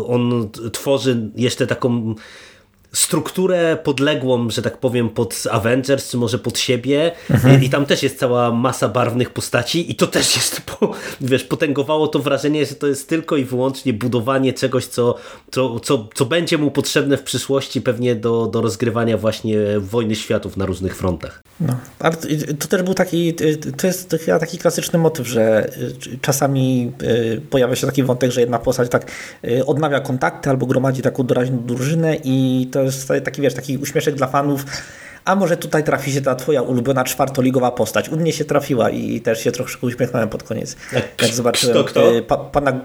on 0.07 0.49
tworzy 0.73 1.29
jeszcze 1.35 1.67
taką 1.67 2.15
strukturę 2.93 3.77
podległą, 3.83 4.49
że 4.49 4.61
tak 4.61 4.77
powiem, 4.77 5.09
pod 5.09 5.43
Avengers, 5.51 6.09
czy 6.09 6.17
może 6.17 6.39
pod 6.39 6.59
siebie 6.59 7.11
mhm. 7.29 7.63
i 7.63 7.69
tam 7.69 7.85
też 7.85 8.03
jest 8.03 8.19
cała 8.19 8.51
masa 8.51 8.89
barwnych 8.89 9.29
postaci 9.29 9.91
i 9.91 9.95
to 9.95 10.07
też 10.07 10.35
jest, 10.35 10.61
po, 10.69 10.91
wiesz, 11.21 11.43
potęgowało 11.43 12.07
to 12.07 12.19
wrażenie, 12.19 12.65
że 12.65 12.75
to 12.75 12.87
jest 12.87 13.09
tylko 13.09 13.37
i 13.37 13.45
wyłącznie 13.45 13.93
budowanie 13.93 14.53
czegoś, 14.53 14.85
co, 14.85 15.15
co, 15.51 15.79
co, 15.79 16.07
co 16.13 16.25
będzie 16.25 16.57
mu 16.57 16.71
potrzebne 16.71 17.17
w 17.17 17.23
przyszłości 17.23 17.81
pewnie 17.81 18.15
do, 18.15 18.47
do 18.47 18.61
rozgrywania 18.61 19.17
właśnie 19.17 19.57
wojny 19.79 20.15
światów 20.15 20.57
na 20.57 20.65
różnych 20.65 20.95
frontach. 20.97 21.41
No, 21.59 21.77
ale 21.99 22.15
to 22.59 22.67
też 22.67 22.83
był 22.83 22.93
taki, 22.93 23.33
to 23.77 23.87
jest 23.87 24.15
chyba 24.25 24.39
taki 24.39 24.57
klasyczny 24.57 24.99
motyw, 24.99 25.27
że 25.27 25.71
czasami 26.21 26.91
y, 27.03 27.41
pojawia 27.49 27.75
się 27.75 27.87
taki 27.87 28.03
wątek, 28.03 28.31
że 28.31 28.41
jedna 28.41 28.59
postać 28.59 28.89
tak 28.89 29.11
y, 29.43 29.65
odnawia 29.65 29.99
kontakty 29.99 30.49
albo 30.49 30.65
gromadzi 30.65 31.01
taką 31.01 31.23
doraźną 31.23 31.57
drużynę 31.65 32.17
i 32.23 32.67
to 32.71 32.78
jest 32.83 33.07
taki, 33.23 33.41
wiesz, 33.41 33.53
taki 33.53 33.77
uśmieszek 33.77 34.15
dla 34.15 34.27
fanów, 34.27 34.65
a 35.25 35.35
może 35.35 35.57
tutaj 35.57 35.83
trafi 35.83 36.11
się 36.11 36.21
ta 36.21 36.35
twoja 36.35 36.61
ulubiona 36.61 37.03
czwartoligowa 37.03 37.71
postać. 37.71 38.09
U 38.09 38.17
mnie 38.17 38.33
się 38.33 38.45
trafiła 38.45 38.89
i 38.89 39.21
też 39.21 39.43
się 39.43 39.51
troszkę 39.51 39.87
uśmiechnąłem 39.87 40.29
pod 40.29 40.43
koniec. 40.43 40.75
Jak, 40.93 41.21
jak 41.21 41.33
zobaczyłem 41.33 41.75
kto, 41.75 41.83
kto? 41.83 42.11
Pa, 42.27 42.37
pana, 42.37 42.79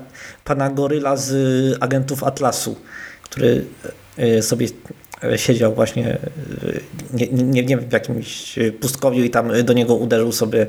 pana 0.44 0.70
Goryla 0.70 1.16
z 1.16 1.32
agentów 1.80 2.24
Atlasu, 2.24 2.76
który 3.22 3.64
e, 4.16 4.42
sobie 4.42 4.66
siedział 5.36 5.74
właśnie 5.74 6.18
nie, 7.12 7.26
nie, 7.26 7.44
nie 7.44 7.64
wiem 7.64 7.80
w 7.80 7.92
jakimś 7.92 8.58
pustkowiu 8.80 9.24
i 9.24 9.30
tam 9.30 9.64
do 9.64 9.72
niego 9.72 9.94
uderzył 9.94 10.32
sobie 10.32 10.66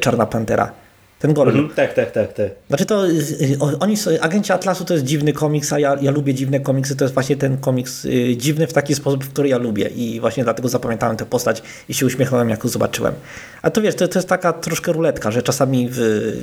Czarna 0.00 0.26
Pantera. 0.26 0.72
Ten 1.18 1.34
Gorgon. 1.34 1.56
Mhm, 1.56 1.74
tak, 1.74 1.94
tak, 1.94 2.10
tak, 2.10 2.32
tak. 2.32 2.50
Znaczy 2.68 2.86
to, 2.86 3.06
y, 3.06 3.12
y, 3.42 3.58
oni, 3.80 3.96
Agenci 4.20 4.52
Atlasu 4.52 4.84
to 4.84 4.94
jest 4.94 5.06
dziwny 5.06 5.32
komiks, 5.32 5.72
a 5.72 5.78
ja, 5.78 5.96
ja 6.00 6.10
lubię 6.10 6.34
dziwne 6.34 6.60
komiksy, 6.60 6.96
to 6.96 7.04
jest 7.04 7.14
właśnie 7.14 7.36
ten 7.36 7.56
komiks 7.56 8.04
y, 8.04 8.36
dziwny 8.36 8.66
w 8.66 8.72
taki 8.72 8.94
sposób, 8.94 9.24
w 9.24 9.28
który 9.28 9.48
ja 9.48 9.58
lubię 9.58 9.88
i 9.88 10.20
właśnie 10.20 10.44
dlatego 10.44 10.68
zapamiętałem 10.68 11.16
tę 11.16 11.26
postać 11.26 11.62
i 11.88 11.94
się 11.94 12.06
uśmiechnąłem, 12.06 12.50
jak 12.50 12.64
ją 12.64 12.70
zobaczyłem. 12.70 13.14
A 13.62 13.70
to 13.70 13.82
wiesz, 13.82 13.94
to, 13.94 14.08
to 14.08 14.18
jest 14.18 14.28
taka 14.28 14.52
troszkę 14.52 14.92
ruletka, 14.92 15.30
że 15.30 15.42
czasami 15.42 15.88
w 15.90 15.98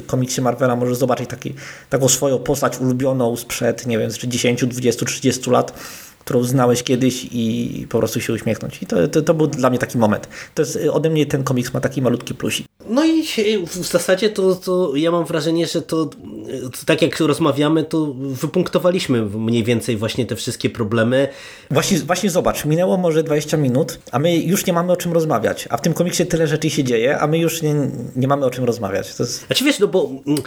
komiksie 0.07 0.41
Marvela 0.41 0.75
możesz 0.75 0.97
zobaczyć 0.97 1.29
taki, 1.29 1.53
taką 1.89 2.07
swoją 2.07 2.39
postać 2.39 2.79
ulubioną 2.79 3.35
sprzed, 3.35 3.85
nie 3.85 3.97
wiem, 3.97 4.11
10, 4.11 4.65
20, 4.65 5.05
30 5.05 5.49
lat, 5.49 5.73
którą 6.21 6.43
znałeś 6.43 6.83
kiedyś 6.83 7.27
i 7.31 7.87
po 7.89 7.97
prostu 7.97 8.21
się 8.21 8.33
uśmiechnąć. 8.33 8.83
I 8.83 8.85
to, 8.85 9.07
to, 9.07 9.21
to, 9.21 9.33
był 9.33 9.47
dla 9.47 9.69
mnie 9.69 9.79
taki 9.79 9.97
moment. 9.97 10.29
To 10.55 10.61
jest, 10.61 10.79
ode 10.91 11.09
mnie 11.09 11.25
ten 11.25 11.43
komiks 11.43 11.73
ma 11.73 11.81
taki 11.81 12.01
malutki 12.01 12.35
plusik. 12.35 12.67
No 12.89 13.05
i 13.05 13.23
w 13.67 13.75
zasadzie 13.75 14.29
to, 14.29 14.55
to 14.55 14.95
ja 14.95 15.11
mam 15.11 15.25
wrażenie, 15.25 15.67
że 15.67 15.81
to, 15.81 16.05
to 16.05 16.85
tak 16.85 17.01
jak 17.01 17.19
rozmawiamy, 17.19 17.83
to 17.83 18.13
wypunktowaliśmy 18.17 19.21
mniej 19.21 19.63
więcej 19.63 19.97
właśnie 19.97 20.25
te 20.25 20.35
wszystkie 20.35 20.69
problemy. 20.69 21.27
Właśnie, 21.71 21.99
właśnie 21.99 22.29
zobacz, 22.29 22.65
minęło 22.65 22.97
może 22.97 23.23
20 23.23 23.57
minut, 23.57 23.99
a 24.11 24.19
my 24.19 24.37
już 24.37 24.65
nie 24.65 24.73
mamy 24.73 24.91
o 24.91 24.95
czym 24.95 25.13
rozmawiać. 25.13 25.67
A 25.69 25.77
w 25.77 25.81
tym 25.81 25.93
komiksie 25.93 26.25
tyle 26.25 26.47
rzeczy 26.47 26.69
się 26.69 26.83
dzieje, 26.83 27.19
a 27.19 27.27
my 27.27 27.37
już 27.37 27.61
nie, 27.61 27.75
nie 28.15 28.27
mamy 28.27 28.45
o 28.45 28.49
czym 28.49 28.63
rozmawiać. 28.63 29.15
To 29.15 29.23
jest... 29.23 29.45
Znaczy 29.47 29.65
wiesz, 29.65 29.79
no 29.79 29.87
bo 29.87 30.09
mm, 30.27 30.41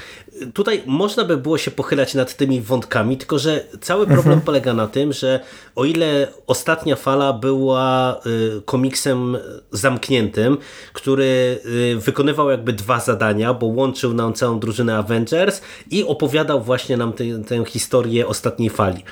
tutaj 0.54 0.82
można 0.86 1.24
by 1.24 1.36
było 1.36 1.58
się 1.58 1.70
pochylać 1.70 2.14
nad 2.14 2.36
tymi 2.36 2.60
wątkami, 2.60 3.16
tylko 3.16 3.38
że 3.38 3.64
cały 3.80 4.06
problem 4.06 4.26
mhm. 4.26 4.40
polega 4.40 4.74
na 4.74 4.86
tym, 4.86 5.12
że 5.12 5.40
o 5.76 5.84
ile 5.84 6.28
ostatnia 6.46 6.96
fala 6.96 7.32
była 7.32 8.20
y, 8.26 8.62
komiksem 8.64 9.36
zamkniętym, 9.70 10.58
który 10.92 11.58
y, 11.66 11.96
wykonywał 11.96 12.50
jakby 12.50 12.72
dwa 12.72 13.00
zadania, 13.00 13.54
bo 13.54 13.66
łączył 13.66 14.14
nam 14.14 14.32
całą 14.32 14.60
drużynę 14.60 14.98
Avengers 14.98 15.60
i 15.90 16.04
opowiadał 16.04 16.60
właśnie 16.60 16.96
nam 16.96 17.12
tę 17.46 17.64
historię 17.66 18.26
ostatniej 18.26 18.70
fali. 18.70 19.02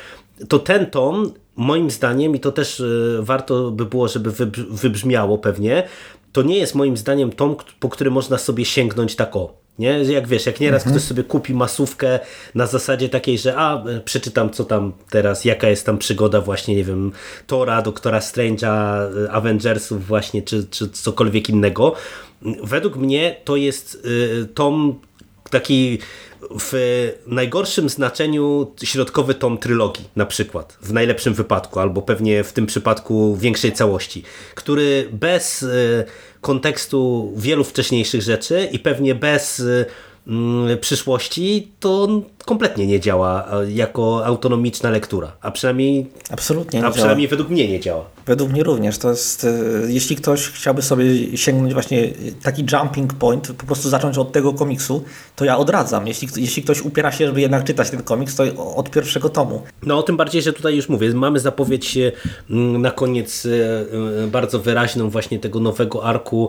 To 0.49 0.59
ten 0.59 0.87
tom, 0.87 1.33
moim 1.57 1.91
zdaniem, 1.91 2.37
i 2.37 2.41
to 2.41 2.53
też 2.53 2.81
y, 2.81 3.19
warto 3.21 3.71
by 3.71 3.85
było, 3.85 4.09
żeby 4.09 4.31
wybrzmiało 4.71 5.39
pewnie, 5.39 5.89
to 6.33 6.43
nie 6.43 6.59
jest 6.59 6.75
moim 6.75 6.97
zdaniem 6.97 7.33
tom, 7.33 7.57
po 7.81 7.89
który 7.89 8.11
można 8.11 8.39
sobie 8.39 8.65
sięgnąć 8.65 9.17
tak 9.17 9.37
o 9.37 9.62
nie? 9.79 9.89
Jak 9.89 10.29
wiesz, 10.29 10.47
jak 10.47 10.61
nieraz 10.61 10.83
mhm. 10.83 10.97
ktoś 10.97 11.09
sobie 11.09 11.25
kupi 11.25 11.55
masówkę 11.55 12.21
na 12.55 12.67
zasadzie 12.67 13.09
takiej, 13.09 13.39
że 13.39 13.57
a, 13.57 13.85
przeczytam 14.05 14.51
co 14.51 14.65
tam 14.65 14.93
teraz, 15.11 15.45
jaka 15.45 15.69
jest 15.69 15.87
tam 15.87 15.99
przygoda 15.99 16.41
właśnie, 16.41 16.77
nie 16.77 16.85
wiem, 16.85 17.13
Tora, 17.47 17.83
Doktora 17.83 18.19
Strange'a, 18.19 19.07
Avengersów 19.31 20.07
właśnie, 20.07 20.43
czy, 20.43 20.65
czy 20.65 20.89
cokolwiek 20.89 21.49
innego. 21.49 21.95
Według 22.65 22.97
mnie 22.97 23.37
to 23.45 23.57
jest 23.57 24.07
y, 24.07 24.47
tom 24.55 25.01
taki 25.51 25.99
w 26.61 26.73
najgorszym 27.27 27.89
znaczeniu 27.89 28.73
środkowy 28.85 29.35
tom 29.35 29.59
trylogii 29.59 30.05
na 30.17 30.27
przykład, 30.27 30.79
w 30.83 30.93
najlepszym 30.93 31.35
wypadku, 31.35 31.81
albo 31.81 32.03
pewnie 32.03 32.45
w 32.45 32.53
tym 32.53 32.67
przypadku 32.67 33.37
większej 33.37 33.73
całości, 33.73 34.23
który 34.55 35.09
bez 35.13 35.63
y, 35.63 36.05
kontekstu 36.41 37.33
wielu 37.37 37.65
wcześniejszych 37.65 38.23
rzeczy 38.23 38.69
i 38.73 38.79
pewnie 38.79 39.15
bez 39.15 39.63
mm, 40.27 40.79
przyszłości, 40.79 41.73
to 41.81 42.23
kompletnie 42.45 42.87
nie 42.87 43.01
działa 43.01 43.49
jako 43.69 44.27
autonomiczna 44.27 44.91
lektura, 44.91 45.33
a 45.41 45.51
przynajmniej, 45.51 46.07
Absolutnie 46.31 46.85
a 46.85 46.91
przynajmniej 46.91 47.29
według 47.29 47.49
mnie 47.49 47.69
nie 47.69 47.81
działa. 47.81 48.05
Według 48.27 48.51
mnie 48.51 48.63
również. 48.63 48.99
To 48.99 49.11
jest, 49.11 49.45
e, 49.45 49.49
jeśli 49.89 50.17
ktoś 50.17 50.49
chciałby 50.49 50.83
sobie 50.83 51.37
sięgnąć 51.37 51.73
właśnie 51.73 52.11
taki 52.43 52.65
jumping 52.73 53.15
point, 53.15 53.53
po 53.53 53.67
prostu 53.67 53.89
zacząć 53.89 54.19
od 54.19 54.33
tego 54.33 54.53
komiksu, 54.53 55.05
to 55.37 55.45
ja 55.45 55.59
odradzam. 55.59 56.07
Jeśli, 56.07 56.29
jeśli 56.37 56.63
ktoś 56.63 56.81
upiera 56.81 57.13
się, 57.13 57.27
żeby 57.27 57.41
jednak 57.41 57.65
czytać 57.65 57.91
ten 57.91 58.03
komiks, 58.03 58.37
to 58.37 58.75
od 58.77 58.91
pierwszego 58.91 59.29
tomu. 59.29 59.63
No 59.83 60.03
tym 60.03 60.17
bardziej, 60.17 60.43
że 60.43 60.53
tutaj 60.53 60.77
już 60.77 60.89
mówię, 60.89 61.15
mamy 61.15 61.41
zapowiedź 61.41 61.99
na 62.79 62.91
koniec 62.91 63.47
e, 63.47 63.51
e, 64.25 64.27
bardzo 64.27 64.59
wyraźną 64.59 65.11
właśnie 65.11 65.39
tego 65.39 65.61
nowego 65.61 66.05
arku 66.05 66.49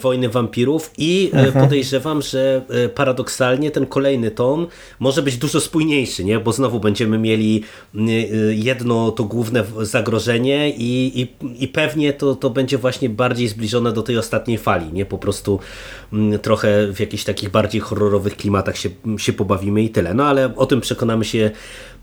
Wojny 0.00 0.28
Wampirów 0.28 0.90
i 0.98 1.30
mhm. 1.32 1.52
podejrzewam, 1.64 2.22
że 2.22 2.62
paradoksalnie 2.94 3.70
ten 3.70 3.86
kolejny 3.86 4.30
tom 4.30 4.66
może 5.00 5.22
być 5.24 5.36
dużo 5.36 5.60
spójniejszy, 5.60 6.24
nie? 6.24 6.40
bo 6.40 6.52
znowu 6.52 6.80
będziemy 6.80 7.18
mieli 7.18 7.62
jedno 8.50 9.10
to 9.10 9.24
główne 9.24 9.64
zagrożenie 9.82 10.70
i 10.70 11.04
i, 11.14 11.28
i, 11.64 11.68
pewnie 11.68 12.12
to, 12.12 12.34
to 12.34 12.50
będzie 12.50 12.78
właśnie 12.78 13.08
bardziej 13.08 13.48
zbliżone 13.48 13.92
do 13.92 14.02
tej 14.02 14.18
ostatniej 14.18 14.58
fali, 14.58 14.92
nie? 14.92 15.06
Po 15.06 15.18
prostu 15.18 15.60
mm, 16.12 16.38
trochę 16.38 16.92
w 16.92 17.00
jakichś 17.00 17.24
takich 17.24 17.50
bardziej 17.50 17.80
horrorowych 17.80 18.36
klimatach 18.36 18.76
się, 18.76 18.90
się 19.18 19.32
pobawimy 19.32 19.82
i 19.82 19.90
tyle. 19.90 20.14
No 20.14 20.24
ale 20.24 20.56
o 20.56 20.66
tym 20.66 20.80
przekonamy 20.80 21.24
się 21.24 21.50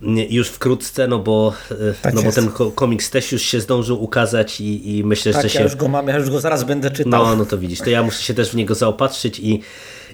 mm, 0.02 0.26
już 0.30 0.48
wkrótce, 0.48 1.08
no 1.08 1.20
bo, 1.20 1.54
e, 1.72 1.94
tak 2.02 2.14
no 2.14 2.24
bo 2.24 2.32
ten 2.32 2.50
komiks 2.76 3.10
też 3.10 3.32
już 3.32 3.42
się 3.42 3.62
zdążył 3.62 4.04
ukazać 4.04 4.62
i, 4.62 4.98
i 4.98 5.04
myślę, 5.04 5.34
tak, 5.34 5.42
że 5.42 5.50
się... 5.50 5.60
ja 5.60 5.66
już 5.66 5.76
go 5.76 5.88
mam, 5.88 6.08
ja 6.08 6.18
już 6.18 6.30
go 6.30 6.40
zaraz 6.40 6.64
będę 6.64 6.92
czytał. 6.92 7.26
No, 7.26 7.36
no 7.36 7.46
to 7.46 7.58
widzisz, 7.58 7.80
to 7.80 7.90
ja 7.90 8.04
muszę 8.04 8.24
się 8.24 8.34
też 8.34 8.52
w 8.52 8.56
niego 8.56 8.76
zaopatrzyć 8.76 9.40
i 9.40 9.62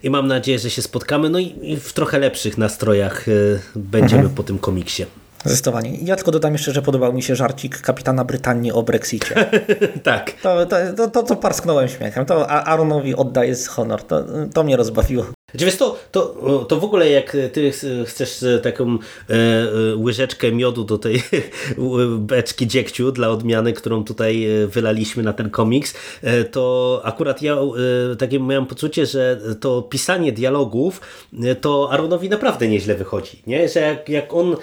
i 0.04 0.10
mam 0.10 0.28
nadzieję, 0.28 0.60
że 0.60 0.70
się 0.70 0.82
spotkamy, 0.82 1.30
no 1.30 1.40
i, 1.40 1.78
w 1.78 1.94
trochę 1.94 2.20
lepszych 2.20 2.58
nastrojach 2.58 3.28
y, 3.28 3.60
będziemy 3.76 4.22
mhm. 4.22 4.36
po 4.36 4.44
tym 4.44 4.60
komiksie. 4.60 5.06
Zdecydowanie. 5.46 5.98
Ja 6.02 6.16
tylko 6.16 6.32
dodam 6.32 6.54
jeszcze, 6.54 6.72
że 6.72 6.82
podobał 6.82 7.14
mi 7.14 7.24
się 7.24 7.36
żarcik 7.36 7.82
kapitana 7.82 8.26
Brytanii 8.26 8.72
o 8.72 8.84
Brexicie. 8.84 9.36
tak. 10.04 10.32
To, 10.32 10.66
to, 10.66 10.76
to, 10.98 11.08
to, 11.08 11.24
to 11.24 11.36
parsknąłem 11.36 11.88
śmiechem. 11.88 12.26
To 12.26 12.50
Aaronowi 12.50 13.16
oddaję 13.16 13.56
honor. 13.70 14.04
To, 14.04 14.24
to 14.54 14.64
mnie 14.64 14.78
rozbawiło. 14.78 15.26
Wiesz, 15.54 15.78
to, 15.78 15.98
to, 16.12 16.66
to 16.70 16.80
w 16.80 16.84
ogóle 16.84 17.10
jak 17.10 17.38
ty 17.54 17.72
chcesz 18.06 18.46
taką 18.64 18.98
e, 19.30 19.34
e, 19.34 19.96
łyżeczkę 19.96 20.52
miodu 20.52 20.84
do 20.84 20.98
tej 20.98 21.24
beczki 22.18 22.68
dziegciu 22.68 23.12
dla 23.12 23.30
odmiany, 23.30 23.74
którą 23.74 24.04
tutaj 24.04 24.46
e, 24.46 24.68
wylaliśmy 24.68 25.24
na 25.24 25.34
ten 25.34 25.50
komiks, 25.50 25.94
e, 26.24 26.44
to 26.44 27.02
akurat 27.04 27.42
ja 27.42 27.54
e, 27.54 28.16
takie 28.16 28.40
miałem 28.40 28.66
poczucie, 28.66 29.06
że 29.06 29.40
to 29.60 29.82
pisanie 29.82 30.32
dialogów 30.32 31.02
e, 31.44 31.56
to 31.56 31.90
Aaronowi 31.92 32.30
naprawdę 32.30 32.68
nieźle 32.68 32.96
wychodzi. 32.96 33.42
Nie? 33.48 33.70
Że 33.70 33.80
jak, 33.80 34.10
jak 34.10 34.34
on 34.34 34.56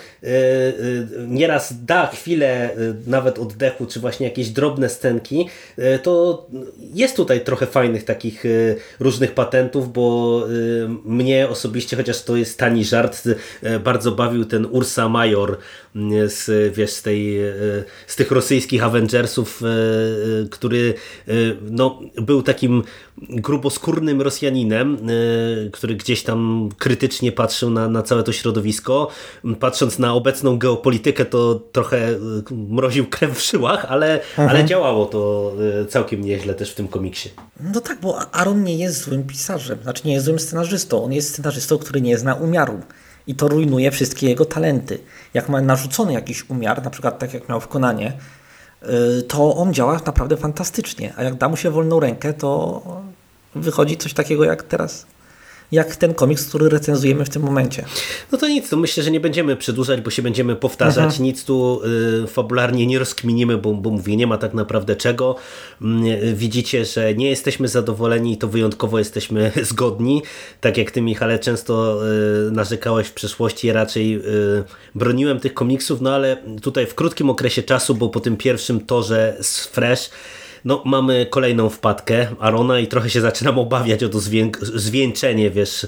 nieraz 1.28 1.84
da 1.84 2.06
chwilę 2.06 2.76
nawet 3.06 3.38
oddechu, 3.38 3.86
czy 3.86 4.00
właśnie 4.00 4.26
jakieś 4.26 4.48
drobne 4.48 4.88
scenki, 4.88 5.48
to 6.02 6.46
jest 6.94 7.16
tutaj 7.16 7.44
trochę 7.44 7.66
fajnych 7.66 8.04
takich 8.04 8.44
różnych 9.00 9.34
patentów, 9.34 9.92
bo 9.92 10.42
mnie 11.04 11.48
osobiście, 11.48 11.96
chociaż 11.96 12.22
to 12.22 12.36
jest 12.36 12.58
tani 12.58 12.84
żart, 12.84 13.22
e, 13.62 13.78
bardzo 13.78 14.12
bawił 14.12 14.44
ten 14.44 14.66
Ursa 14.70 15.08
Major 15.08 15.58
mm, 15.96 16.28
z, 16.30 16.74
wiesz, 16.74 16.90
z, 16.90 17.02
tej, 17.02 17.38
z 18.06 18.16
tych 18.16 18.30
rosyjskich 18.30 18.84
Avengersów, 18.84 19.62
który 20.50 20.94
no, 21.70 22.00
był 22.16 22.42
takim 22.42 22.82
gruboskórnym 23.18 24.22
Rosjaninem, 24.22 24.98
który 25.72 25.94
gdzieś 25.94 26.22
tam 26.22 26.68
krytycznie 26.78 27.32
patrzył 27.32 27.70
na, 27.70 27.88
na 27.88 28.02
całe 28.02 28.22
to 28.22 28.32
środowisko. 28.32 29.08
Patrząc 29.60 29.98
na 29.98 30.14
obecną 30.14 30.58
geopolitykę, 30.58 31.24
to 31.24 31.54
trochę 31.72 32.18
mroził 32.50 33.06
krew 33.06 33.38
w 33.38 33.50
żyłach, 33.50 33.84
ale, 33.88 34.20
ale 34.36 34.64
działało 34.64 35.06
to 35.06 35.52
całkiem 35.88 36.24
nieźle 36.24 36.54
też 36.54 36.72
w 36.72 36.74
tym 36.74 36.88
komiksie. 36.88 37.30
No 37.60 37.80
tak, 37.80 38.00
bo 38.00 38.18
Aaron 38.32 38.64
nie 38.64 38.78
jest 38.78 39.04
złym 39.04 39.24
pisarzem, 39.24 39.78
znaczy 39.82 40.02
nie 40.04 40.12
jest 40.12 40.26
złym 40.26 40.38
scenarzystą. 40.38 40.63
On 41.04 41.12
jest 41.12 41.28
scenarzystą, 41.28 41.78
który 41.78 42.00
nie 42.00 42.18
zna 42.18 42.34
umiaru. 42.34 42.80
I 43.26 43.34
to 43.34 43.48
rujnuje 43.48 43.90
wszystkie 43.90 44.28
jego 44.28 44.44
talenty. 44.44 44.98
Jak 45.34 45.48
ma 45.48 45.60
narzucony 45.60 46.12
jakiś 46.12 46.50
umiar, 46.50 46.82
na 46.82 46.90
przykład 46.90 47.18
tak 47.18 47.34
jak 47.34 47.48
miał 47.48 47.60
w 47.60 47.68
Konanie, 47.68 48.12
y, 49.18 49.22
to 49.22 49.56
on 49.56 49.74
działa 49.74 50.00
naprawdę 50.06 50.36
fantastycznie. 50.36 51.12
A 51.16 51.22
jak 51.22 51.34
da 51.34 51.48
mu 51.48 51.56
się 51.56 51.70
wolną 51.70 52.00
rękę, 52.00 52.32
to 52.32 52.82
wychodzi 53.54 53.96
coś 53.96 54.14
takiego 54.14 54.44
jak 54.44 54.62
teraz, 54.62 55.06
jak 55.72 55.96
ten 55.96 56.14
komiks, 56.14 56.48
który 56.48 56.68
recenzujemy 56.68 57.24
w 57.24 57.28
tym 57.28 57.42
momencie. 57.42 57.84
No 58.32 58.38
to 58.38 58.48
nic, 58.48 58.68
to 58.68 58.76
myślę, 58.76 59.02
że 59.02 59.10
nie 59.10 59.20
będziemy 59.20 59.56
przedłużać, 59.56 60.00
bo 60.00 60.10
się 60.10 60.22
będziemy 60.22 60.56
powtarzać. 60.56 61.18
Nic 61.18 61.44
tu 61.44 61.80
y, 62.24 62.26
fabularnie 62.26 62.86
nie 62.86 62.98
rozkminimy, 62.98 63.58
bo, 63.58 63.74
bo 63.74 63.90
mówię, 63.90 64.16
nie 64.16 64.26
ma 64.26 64.38
tak 64.38 64.54
naprawdę 64.54 64.96
czego. 64.96 65.36
Mm, 65.82 66.04
widzicie, 66.34 66.84
że 66.84 67.14
nie 67.14 67.30
jesteśmy 67.30 67.68
zadowoleni 67.68 68.32
i 68.32 68.36
to 68.36 68.48
wyjątkowo 68.48 68.98
jesteśmy 68.98 69.52
zgodni. 69.70 70.22
Tak 70.60 70.78
jak 70.78 70.90
ty, 70.90 71.00
Michale, 71.00 71.38
często 71.38 72.00
y, 72.48 72.50
narzekałeś 72.50 73.06
w 73.06 73.12
przeszłości, 73.12 73.72
raczej 73.72 74.16
y, 74.16 74.64
broniłem 74.94 75.40
tych 75.40 75.54
komiksów, 75.54 76.00
no 76.00 76.14
ale 76.14 76.36
tutaj 76.62 76.86
w 76.86 76.94
krótkim 76.94 77.30
okresie 77.30 77.62
czasu, 77.62 77.94
bo 77.94 78.08
po 78.08 78.20
tym 78.20 78.36
pierwszym 78.36 78.80
torze 78.80 79.36
z 79.40 79.66
Fresh 79.66 80.10
no, 80.64 80.82
mamy 80.84 81.26
kolejną 81.30 81.68
wpadkę 81.68 82.26
Arona 82.40 82.78
i 82.78 82.86
trochę 82.86 83.10
się 83.10 83.20
zaczynam 83.20 83.58
obawiać 83.58 84.04
o 84.04 84.08
to 84.08 84.18
zwię- 84.18 84.50
zwieńczenie, 84.62 85.50
wiesz, 85.50 85.86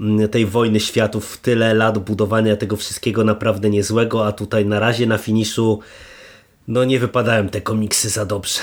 m, 0.00 0.28
tej 0.28 0.46
wojny 0.46 0.80
światów. 0.80 1.38
Tyle 1.42 1.74
lat 1.74 1.98
budowania 1.98 2.56
tego 2.56 2.76
wszystkiego 2.76 3.24
naprawdę 3.24 3.70
niezłego, 3.70 4.26
a 4.26 4.32
tutaj 4.32 4.66
na 4.66 4.80
razie 4.80 5.06
na 5.06 5.18
finiszu 5.18 5.80
no 6.68 6.84
nie 6.84 6.98
wypadają 7.00 7.48
te 7.48 7.60
komiksy 7.60 8.08
za 8.08 8.26
dobrze. 8.26 8.60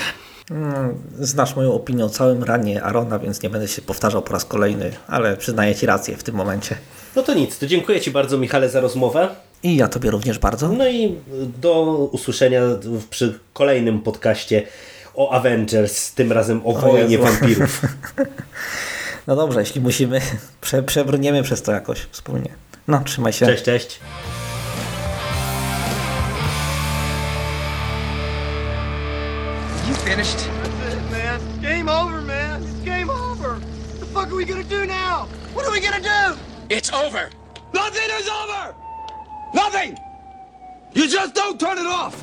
Mm, 0.52 0.96
Znasz 1.20 1.56
moją 1.56 1.74
opinię 1.74 2.06
o 2.06 2.10
całym 2.10 2.44
ranie 2.44 2.84
Arona, 2.84 3.20
więc 3.20 3.42
nie 3.44 3.50
będę 3.50 3.68
się 3.68 3.82
powtarzał 3.82 4.22
po 4.22 4.34
raz 4.34 4.46
kolejny, 4.46 4.92
ale 5.08 5.38
przyznaję 5.38 5.76
Ci 5.76 5.86
rację 5.86 6.18
w 6.18 6.24
tym 6.24 6.36
momencie. 6.36 6.76
No 7.16 7.24
to 7.24 7.34
nic, 7.34 7.60
to 7.60 7.68
dziękuję 7.68 8.02
Ci 8.02 8.12
bardzo 8.12 8.38
Michale 8.38 8.70
za 8.70 8.82
rozmowę. 8.82 9.30
I 9.64 9.76
ja 9.76 9.88
Tobie 9.88 10.12
również 10.12 10.40
bardzo. 10.40 10.70
No 10.72 10.88
i 10.90 11.16
do 11.62 11.84
usłyszenia 12.12 12.62
przy 13.10 13.40
kolejnym 13.54 14.00
podcaście 14.02 14.64
o 15.16 15.32
Avengers, 15.32 16.12
tym 16.12 16.32
razem 16.32 16.62
o 16.66 16.74
wojnie 16.74 17.18
Jezu. 17.18 17.24
wampirów. 17.24 17.82
No 19.28 19.36
dobrze, 19.36 19.60
jeśli 19.60 19.82
musimy, 19.82 20.22
prze, 20.62 20.84
przebrniemy 20.84 21.44
przez 21.44 21.62
to 21.62 21.72
jakoś 21.72 22.00
wspólnie. 22.12 22.50
No, 22.88 23.00
trzymaj 23.04 23.34
się. 23.34 23.46
Cześć, 23.46 23.64
cześć. 23.64 24.00
You 29.88 29.94
finished? 29.96 30.38
That's 30.82 30.94
it, 30.94 31.12
man. 31.12 31.40
Game 31.62 31.90
over, 31.90 32.22
man. 32.22 32.64
It's 32.64 32.86
game 32.86 33.10
over. 33.10 33.56
What 33.60 34.00
the 34.00 34.06
fuck 34.06 34.28
are 34.32 34.36
we 34.36 34.46
gonna 34.46 34.64
do 34.64 34.86
now? 34.86 35.28
What 35.54 35.66
are 35.66 35.72
we 35.72 35.80
gonna 35.82 36.02
do? 36.02 36.38
It's 36.70 36.92
over. 36.94 37.30
Nothing 37.74 38.10
is 38.20 38.28
over! 38.30 38.76
Nothing! 39.54 39.98
You 40.94 41.08
just 41.08 41.34
don't 41.34 41.60
turn 41.60 41.78
it 41.80 41.88
off! 41.88 42.16